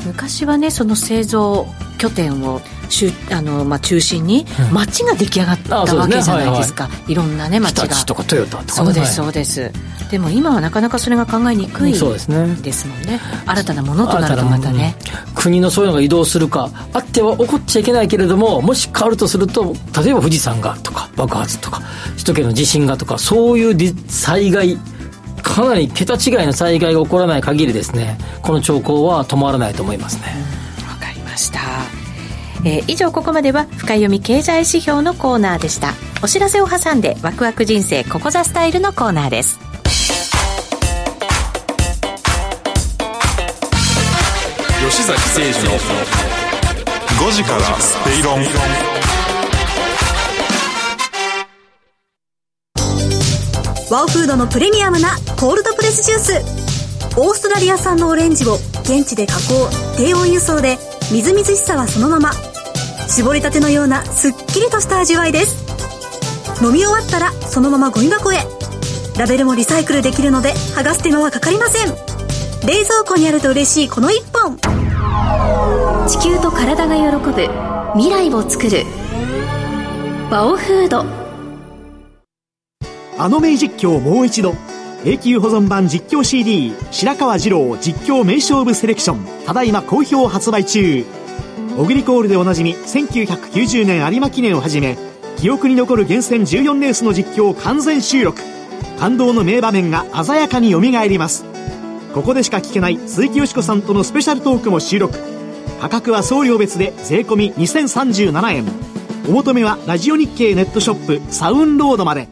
[0.05, 1.65] 昔はねその製造
[1.97, 2.61] 拠点を
[2.93, 7.95] 中あの、まあ、中心に街が出来上がったわけじゃないですか、いろんなね街が。
[8.05, 9.09] とかトヨタとかそうですはい。
[9.09, 9.71] そうです。
[10.11, 12.55] でも今はなかなかそれが考えにくいですね。
[12.61, 13.19] ですもんね。
[13.45, 14.95] 新たなものとなるとまたね。
[15.27, 21.81] うん国のそういうのが移動するかあっては起こっちゃいけないけれどももし変わるとすると例えば富士山がとか爆発とか
[22.11, 24.77] 首都圏の地震がとかそういう災害
[25.41, 30.33] かなり桁違いの災害が起こらない限りですねこの兆候は止まらないと思いますね。
[30.87, 31.59] わかりました、
[32.66, 35.93] えー以上ここまでは深読み経済指標のコーナーでした。
[36.24, 39.59] お知らせを挟んでワクワク人生ここザスタイルのコーナーです。
[44.89, 45.72] 吉崎誠二の
[47.28, 48.43] 5時からスペイロン。
[53.91, 55.09] ワオフードのプレミアムな
[55.39, 56.64] コールドプレスジュース。
[57.16, 60.78] オーストラリア産のオレンジを現地で加工低温輸送で
[61.11, 62.32] みずみずしさはそのまま
[63.08, 65.64] 絞りたてのようなすっきりとした味わいです。
[66.64, 68.38] 飲み終わったらそのままゴミ箱へ。
[69.18, 71.88] ラベルもリサイクルできるので剥がす手間はかかりません。
[72.66, 74.58] 冷蔵庫にあると嬉しいこの一本。
[76.08, 77.32] 地球と体が喜ぶ
[77.93, 78.86] 未来を作る。
[80.32, 81.06] バオフード。
[83.18, 84.56] あの名実況もう一度。
[85.06, 89.45] 永久保存版実況 CD 白川二郎実況名勝負セレクション。
[89.45, 91.06] ただいま好評発売中。
[91.76, 94.95] オグリコールでおなじみ1990年有馬記念をはじめ
[95.38, 98.39] 記憶に残る厳選14レースの実況を完全収録。
[98.99, 101.43] 感動の名場面が鮮やかによみがえります。
[102.13, 105.19] ここでしか聞けない鈴木よしこさんとのスペシャルトークも収録。
[105.82, 108.65] 価格は送料別で税込2037円。
[109.28, 112.30] お求めはラジオ日経ネットショップサウンロードまで。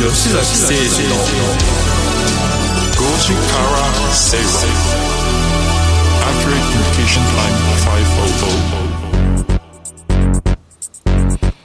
[0.00, 1.70] 吉崎誠二。
[1.70, 1.75] の
[3.26, 3.42] 5時から
[4.14, 4.46] 正論
[6.22, 7.58] Accurate Communication Time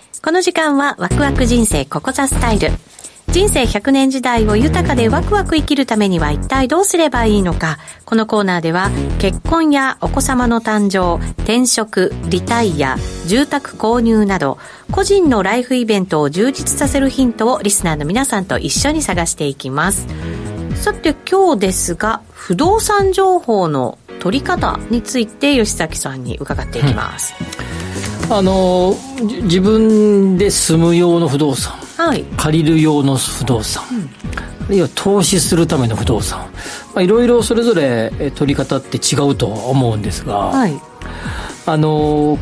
[0.10, 2.72] 500この時間はワクワク人生ここザスタイル。
[3.28, 7.78] 人生100年時代を豊かでワクワク生きるためには一体どうすればいいのか。
[8.06, 8.90] このコーナーでは
[9.20, 12.98] 結婚やお子様の誕生転職リタイア
[13.28, 14.58] 住宅購入など
[14.92, 20.08] 個人のライフイベントを充実させるヒントをリスナーの皆さんと一緒に探していきます。
[20.76, 27.34] さて今日ですが不動産情報の取り方について吉崎さんに伺っていきます、
[28.30, 28.96] あの
[29.28, 31.74] じ自分で住む用の不動産。
[31.98, 32.24] はい。
[32.38, 36.40] 借りる用の不動産、あるいは投資するための不動産。
[36.94, 40.74] まあいろいろそれぞれえ取り方って違うとは思うんですが、はい。
[41.66, 42.40] あの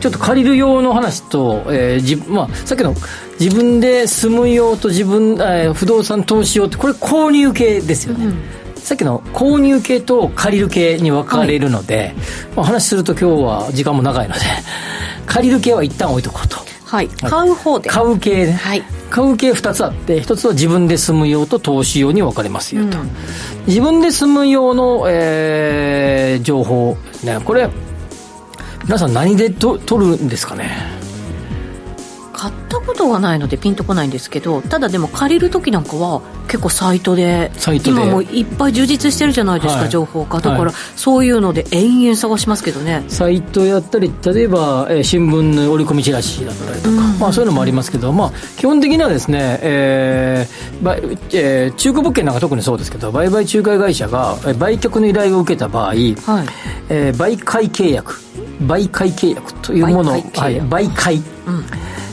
[0.00, 2.94] ちょっと借りる用の話と、えーじまあ、さっきの
[3.40, 8.32] 自分で住む用と自分、えー不動産投資用ってこれ購入系ですよね、
[8.76, 12.14] さっきの購入系と借りる系に分かれるので、
[12.54, 14.40] まあ、話すると今日は時間も長いので
[15.26, 16.58] 借りる系は一旦置いとこうと。
[16.84, 17.08] はい。
[17.08, 17.88] 買う方で。
[17.88, 18.82] 買う系ね、はい。
[19.10, 22.98] 買う系2つあって1つは自分で住む用と投資用に分かれますよと、
[23.66, 27.68] 自分で住む用の、えー情報ねこれ
[28.84, 30.70] 皆さん何でと取るんですかね？
[32.32, 37.50] 買ったことがないのでピンとこないんですけどただでも借りる時なんかは結構サイトで
[37.86, 39.88] 今もういっぱい充実してるじゃないですか、はい。
[39.88, 40.40] 情報が。
[40.40, 43.04] だから、はいそういうので延々探しますけどね。
[43.08, 55.96] サイトやったり例えば、えー新聞の折り込みチラシだったりとか、まあ、そういうのもありますけど、まあ、基本的にはですね、えーばえー中古物件なんか特にそうですけど売買仲介会社がえー売却の依頼を受けた場合、はい。
[56.90, 58.20] えー売買契約
[58.62, 60.12] 売買契約というもの。
[60.12, 61.22] を売買契はい、約売買、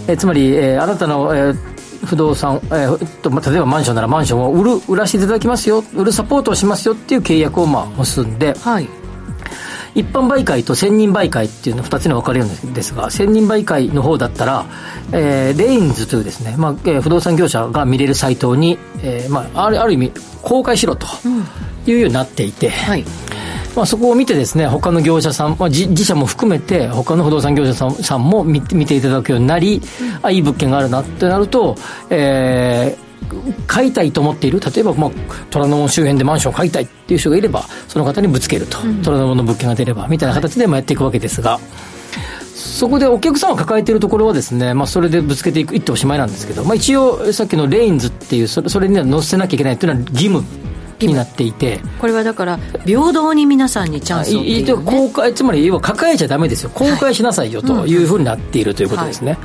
[0.07, 1.71] えーつまり、えーあなたの、えー
[2.05, 5.83] 不動産、えーとまあ、例えばマンションならマンションを売る売らせていただきますよ。
[5.93, 8.55] 売るサポートをしますよっていう契約をまあ結んで。
[8.57, 8.89] はい。
[9.93, 14.65] 一般媒介と専任媒介っていうの2つに分かれるんですが専任媒介の方だったら、
[15.11, 20.11] えーレインズというですね、まあえー不動産業者が見れるサイトに、えーまあ、あるある意味
[20.41, 21.05] 公開しろと
[21.85, 23.05] いうようになっていて、はい
[23.75, 29.81] まあ、そこを見てですね他の業者さん、まあ、自自社も含めて他の不動産業者さんさんも見見ていただくようになり、
[30.21, 31.75] あいい物件があるなってなると、
[32.09, 33.11] えー
[33.65, 35.11] 買いたいと思っている例えば、まあ、
[35.51, 41.57] 虎ノ門周辺でマンションを買いたいっていう人がいればその方にぶつけると、虎ノ門の物件が出ればみたいな形でまあやっていくわけですが、
[42.53, 50.43] そこでお客さんを抱えているところはですね、まあ、それでぶつけていくいっておしまいなんですけど、まあ、一応さっきのレインズっていうそれそれには載せなきゃいけないっていうのは義務
[51.07, 51.79] になっていて。
[51.99, 59.37] これはだから平等に皆さんにチャンスをね、公開つまり要は抱えちゃダメですよ公開しなさいよというふうになっているということですね、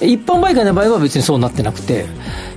[0.00, 2.06] 一般売買の場合は別にそうなってなくて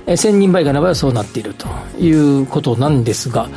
[0.06, 1.68] え専任売買の場合はそうなっていると
[1.98, 3.48] いうことなんですが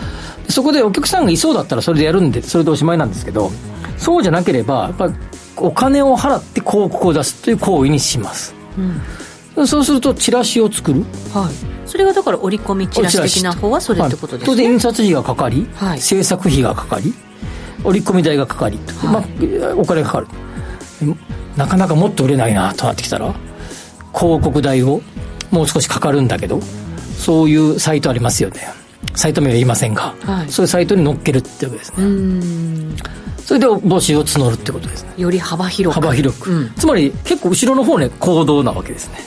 [0.50, 3.52] そこでお客さんがいそうだったらそれでやるんでそれでおしまいなんですけど
[3.98, 5.14] そうじゃなければやっぱり
[5.58, 8.56] お金を払って広告を出すという行為にします、
[9.68, 11.02] そうするとチラシを作る
[11.34, 16.00] はいそれがだから折り込みチラシ的な方はそれってことですね、当然印刷費がかかり、はい。
[16.00, 17.14] 制作費がかかり
[17.84, 19.24] 折り込み代がかかり、まあ、
[19.76, 20.28] お金がかかる。
[21.58, 23.36] なかなかもっと売れないなとなってきたら
[24.16, 25.02] 広告代を
[25.52, 26.62] もう少しかかるんだけど
[27.18, 28.70] そういうサイトありますよね。
[29.14, 30.50] サイト名は言いませんが、はい。
[30.50, 31.98] そういうサイトに載っけるってわけですね。
[33.44, 35.14] それで募集を募るってことですね。
[35.18, 36.02] より幅広く。
[36.02, 36.74] 幅広く、うん。
[36.78, 39.18] つまり結構後ろの方ね行動なわけですね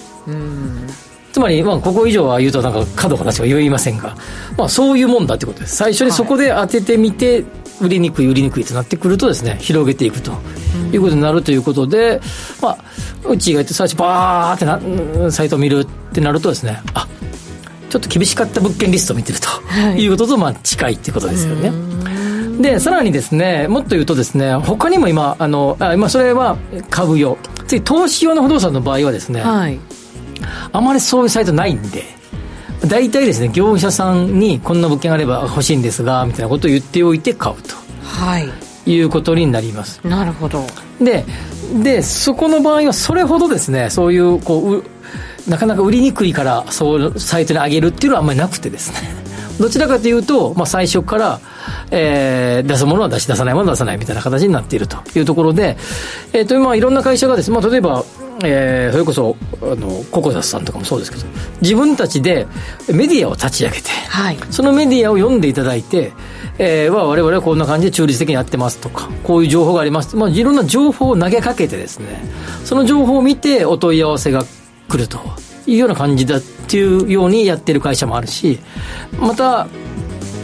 [1.35, 4.17] つまり、まあ、ここ以上は言うとなんか角が立ちは言いませんが、
[4.57, 5.75] まあ、そういうもんだってことです。
[5.75, 7.45] 最初にそこで当ててみて、
[7.81, 10.31] 売りにくい売りにくいとなってくるとですね広げていくと
[10.93, 12.21] いうことになるということで、
[12.63, 12.79] まあ、
[13.29, 17.09] うちが言って最初バーってなうんサイトを見るってなるとですねあ
[17.91, 19.49] ちょっと厳しかった物件リストを見てると、
[19.99, 21.73] い、うこととまあ近いっていうことですよね。
[22.63, 26.57] でさらにですねもっと言うとですね他にも今あのあ今それは
[26.91, 27.37] 株用。
[27.67, 29.81] 次投資用の不動産の場合はですね、はい
[30.73, 32.03] あまりそういうサイトないんで。
[32.87, 37.57] 大体ですね業者さんにこんな物件あれば欲しいんですがみたいなことを言っておいて買う
[38.03, 38.49] はい。
[38.85, 40.07] ということになります。
[40.07, 40.67] なるほど。
[41.01, 41.25] で
[41.83, 44.85] でそこの場合はそれほどですねそういうこうう
[45.49, 49.25] なかなか売りにくいからそうサイトに上げるっていうのはあんまりなくてですね。
[49.59, 51.41] どちらかというと、まあ、最初から、
[51.93, 55.77] えー出すものは出し出さないものは出さないみたいな形になっているというところで、
[56.33, 57.53] えーとまあ、いろんな会社がです。
[57.53, 58.05] ね、まあ、例えば、
[58.43, 61.25] えーそれこそあのココザスさんとかもそうですけど
[61.61, 62.47] 自分たちで
[62.93, 66.13] メディアを立ち上げてはいそのメディアを読んでいただいて、
[66.59, 70.17] えー、は我々はこんな感じで中立的にやってますとか、こういう情報があります。
[70.17, 72.23] まあ、いろんな情報を投げかけてですね、
[72.65, 74.45] その情報を見てお問い合わせが
[74.89, 75.19] 来ると
[75.67, 78.61] いうような感じだっていうようにやってる会社もあるし、
[79.19, 79.67] また、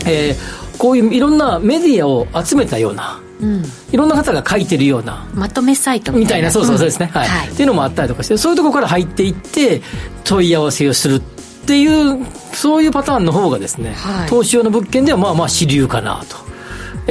[0.07, 3.65] えーこういういろんなメディアを集めたような、うん。
[3.93, 7.49] いろんな方が書いてるような、まとめサイトみたいな、そうそうそうですね、はい、はい。
[7.49, 9.83] っていうのもあったりとかして、そういうところから入っていって、
[10.25, 11.21] 問い合わせをするっ
[11.67, 14.29] ていう、そういうパターンの方がですね、はい。
[14.29, 16.51] 投資用の物件ではまあまあ主流かなと。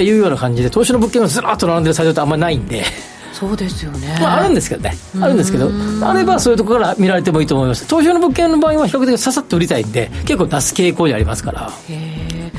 [0.02, 2.86] いうような感じで、投資の物件がずらっと並んでるサイトってあんまりないんで、
[3.34, 4.18] そうですよね。
[4.22, 5.70] まああるんですけどね、あるんですけど、
[6.02, 7.88] あればそういうところから見られてもいいと思います。
[7.88, 11.72] 投資用の物件の場合は比較的ささっと売りたいんで、結構出す傾向にありますから。
[11.90, 12.52] へえ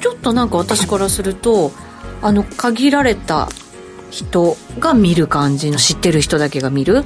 [0.00, 1.72] ちょっとなんか私からすると
[2.22, 3.48] あの限られた
[4.10, 7.04] 人が見る感じの知ってる人だけが見る？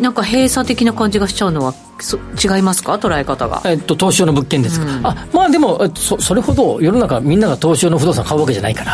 [0.00, 2.94] なんか閉鎖的な感じがしちゃうのはそ違いますか？
[2.94, 3.62] 捉え方が。
[3.64, 8.92] えっと、投資用の物件ですか、あまあでもえそそれほど世の中みんなが投資用の不動産買うわけじゃないから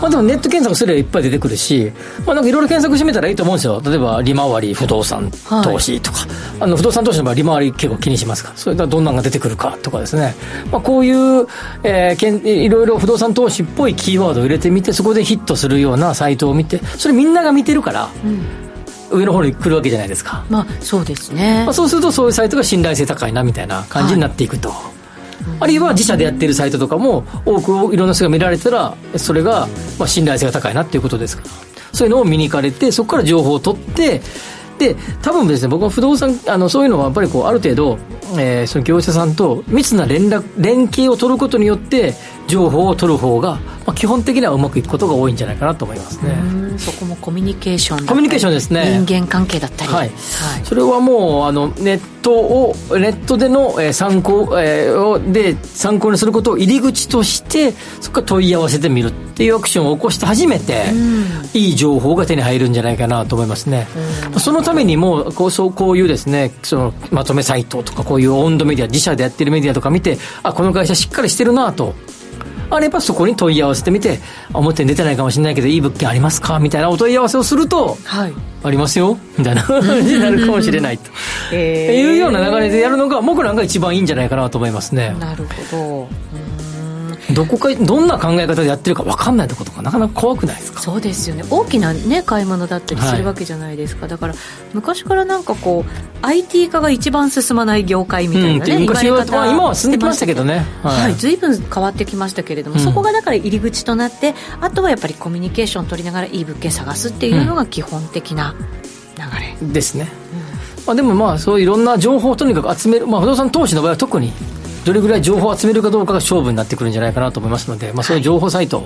[0.00, 1.92] まあでもネット検索すればいっぱい出てくるし、
[2.24, 3.82] まあなんかいろいろ検索してみたらいいと思うんですよ。
[3.84, 5.30] 例えば利回り不動産
[5.62, 6.26] 投資とか、
[6.60, 8.50] あの不動産投資の場合利回り結構気にしますか？
[8.50, 10.34] ら、それからどんなのが出てくるかとかですね。
[10.70, 11.46] まあこういう、
[11.82, 18.08] えーけん、いろいろ不動産投資っぽいキーワードを入れてみて、そこでヒットするようなサイトを見て、それみんなが見てるから、
[19.10, 20.44] 上の方に来るわけじゃないですか。
[20.50, 24.72] まあそうですねまあ、そうするとそういうサイトが信頼性高いなみたいな感じになっていくと、
[25.60, 29.68] あるいは自社でやっているサイトとかも多くいろんな人が見られたらそれが
[29.98, 31.76] まあ信頼性が高いなっていうことですから。
[31.96, 34.20] そういうのを見に行かれてそこから情報を取って
[34.78, 37.98] で多分ですね僕は不動産あのそういうのはやっぱりこうある程度、
[38.38, 42.12] えー、その業者さんと密な連絡連携を取ることによって
[42.46, 43.54] 情報を取る方が、
[43.86, 46.34] まあ、基本的にはうまくいくことが多いんじゃないかなと思いますね。
[46.78, 49.02] そこもコミュニケーションコミュニケーションですね。
[49.04, 50.12] 人間関係だったり、はい、はい、
[50.64, 60.86] それはもうあのネットをネットでの、えー、参考、えー、で参考にすることを入り口としてそこから問い合わせてみるっていうアクションを起こして初めて、
[61.52, 63.86] いい情報が手に入るんじゃないかなと思いますね、
[64.38, 71.94] そのためにもこうそうこういうですねそのまとめサイトとかこういう温度メディア自社でやってるメディアとか見てあこの会社しっかりしてるなと
[72.70, 74.18] あればそこに問い合わせてみて
[74.52, 81.10] 表に出てないかもしれないけどいい物件ありますかみたいなお問い合わせをすると、はい、ありますよみたいな 感じになるかもしれないと、
[81.52, 85.16] えー、いうような流れでやるのが僕なんか一番いいんじゃないかなと思いますね。
[85.18, 86.08] なるほど
[87.34, 89.82] どこかどんな考え方でやってるか分かんないとことか。
[89.82, 90.80] なかなか怖くないですか？
[90.80, 91.44] そうですよね。
[91.50, 94.34] 大きな、ね、買い物だったりするわけじゃないですか、はい、だから
[94.74, 100.64] 昔からなんかこう IT 化が一番進まない業界みたいなね、うん、昔は、まあ、今は進んできましたけどね。
[100.82, 108.54] はい、はい、ぶん変わってきましたけれども、うん、そこがだから入り口となってあとはやっぱりコミュニケーション取りながらいい物件探すっていうのが基本的な
[109.16, 110.08] 流れ、うん、ですね、
[110.86, 114.32] まあ、でもまあそういろんな情報をとにかく集める、まあ、不動産投資の場合は特に
[114.86, 118.84] どれぐらい情報を集めるかどうかが勝負になってくるんじゃないかなと思いますので、まあ、そういう情報サイト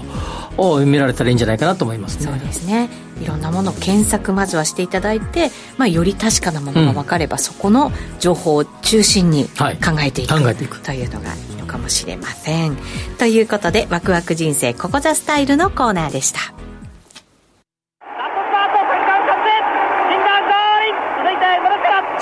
[0.57, 2.88] を見られたらいいんじゃないかなと思います、ね、そうですね。
[3.20, 9.51] いろんなものを検索まずはしていただいて、まあ、より確かなものが分かれば、うん、そこの情報を中心に考
[10.01, 10.80] えていく,、はい、ていく。
[10.80, 12.78] というのがいいのかもしれません。
[13.18, 16.40] ということでワクワク人生ここザスタイルのコーナーでした。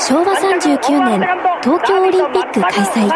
[0.01, 3.09] 昭和39年東京オリンピック開催。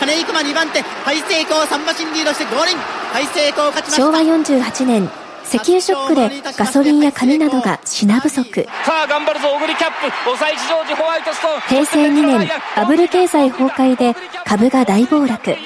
[0.00, 0.80] 金井熊2番手。
[0.80, 2.78] ハイセイコー3馬身リードしてゴールイン。
[2.78, 4.02] ハイセイコー勝ちました。
[4.02, 5.10] 昭和48年
[5.44, 8.66] 石油ショックでガソリンや紙などが品不足。
[8.84, 10.10] さあ頑張るぞ小栗キャップ。
[10.24, 11.60] 抑えジョージホワイトストーン。
[11.60, 14.14] 平成2年バブル経済崩壊で
[14.46, 15.44] 株が大暴落。
[15.44, 15.60] ディープイン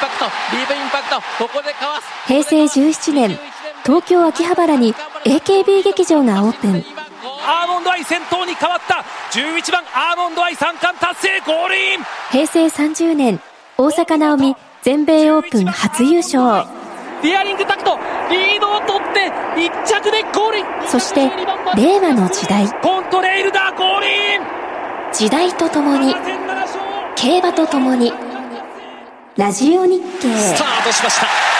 [0.00, 1.16] パクトディープインパクト。
[1.44, 2.08] ここでかわす。
[2.26, 3.38] 平成17年
[3.84, 6.84] 東京秋葉原に AKB 劇場がオープン
[7.50, 9.04] アーモンドアイ先頭に変わった。
[9.32, 12.00] 11番アーモンドアイ三冠達成ゴールイン。
[12.30, 13.40] 平成30年
[13.76, 16.64] 大坂なおみ全米オープン初優勝。
[17.22, 17.98] デアリングタクト
[18.30, 20.64] リードを取って1着でゴールイン。
[20.86, 21.28] そして
[21.74, 22.68] 令和の時代。
[22.82, 24.42] コントレイルだゴールイン。
[25.12, 26.14] 時代とともに
[27.16, 28.12] 競馬とともに
[29.36, 30.32] ラジオ日経。
[30.36, 31.59] スタートしました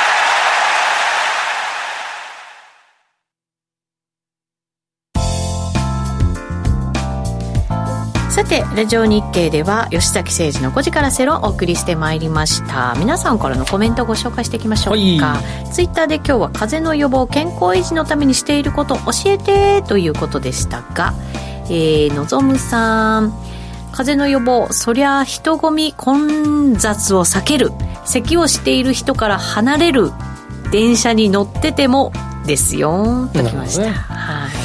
[8.40, 12.94] さてラジオ日経では吉崎誠二の5時からセロをお送りしてまいりました。
[12.98, 21.12] 皆さんからのコメントをご紹介していきましょうか、はい、ツイッターで今日は風邪の予防健康維持のためにしていること教えてということでしたが、
[21.66, 23.30] えー、のぞむさん。
[23.92, 27.72] 風邪の予防そりゃ人混み混雑を避ける。
[28.06, 30.12] 咳をしている人から離れる。
[30.72, 32.10] 電車に乗ってても
[32.46, 33.28] ですよ。
[33.34, 34.59] ときました、ね、はい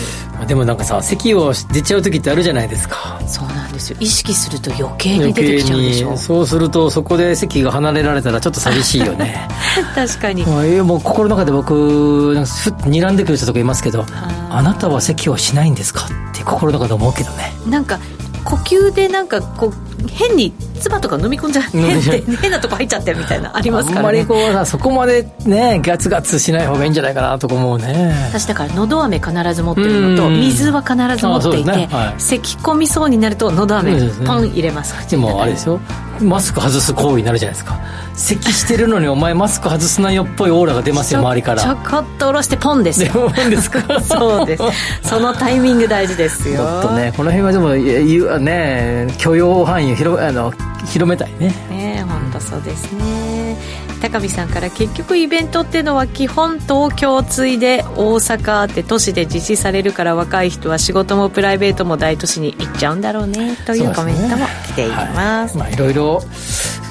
[0.48, 3.20] でもなんかさ咳を出ちゃう時ってあるじゃないですか。
[3.28, 3.98] そうなんですよ。
[4.00, 6.16] 意識すると余計に出てきちゃうでしょ。
[6.18, 9.48] そうするとそこで席が離れられたらちょっと寂しいよね。
[9.96, 10.46] 確かに。
[10.46, 12.40] もう心の中で僕ふ
[12.70, 14.06] っと睨んでくる人とかいますけど
[14.50, 16.06] あなたは席をしないんですか？
[16.06, 17.52] って心の中で思うけどね。
[17.68, 18.00] なんか
[18.44, 24.00] 呼吸でなんかこう変に唾とか飲み込んじゃ変変なとこ入っちゃってるみたいなありますからね。
[24.00, 28.14] あんまりこうそこまでねガツガツしない方がいいんじゃないかなと思うね。
[28.30, 31.88] 私だからのど飴必ず持ってるのと水は必ず持っていて、ね。
[31.92, 34.96] はい、咳込みそうになるとのど飴ポン入れます。
[35.10, 35.80] でもあれですよ
[36.22, 37.80] マスク外す行為になるじゃないですか。
[38.14, 41.62] 咳してるのにお前マスク外すなよっぽいオーラが出ますよ周りから。
[41.62, 43.04] ちょこっと下ろしてポンです。
[43.04, 43.82] よポンですか？
[44.02, 44.64] そうです。
[45.04, 46.56] そのタイミング大事ですよ。
[46.58, 50.54] ちょっとねこの辺はでもね許容範囲を広あの
[50.86, 51.54] 広めたいね
[51.86, 52.04] ね。
[52.04, 53.58] 本当そうですね。
[54.02, 63.56] 高見さんから結局イベントっていうのは基本東京ついで大阪って都市で実施されるから若い人は仕事もプライベートも大都市に行っちゃうんだろうね。
[63.66, 66.22] というコメントも来ています、ねはい、まあいろいろ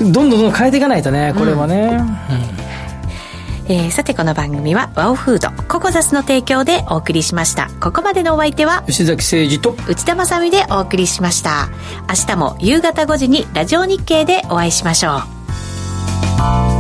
[0.01, 1.99] どんどんどんどん変えていかないとねこれはね、
[2.31, 2.59] うん。
[2.59, 2.64] うん
[3.67, 7.71] えー、さてこの番組はワオフードココザスの提供でお送りしました。
[7.81, 11.69] ここまでのお相手は吉崎誠二と内田まさでお送りしました。
[12.09, 15.17] 明日も夕方5時にラジオ日経でお会いしましょ
[16.71, 16.74] う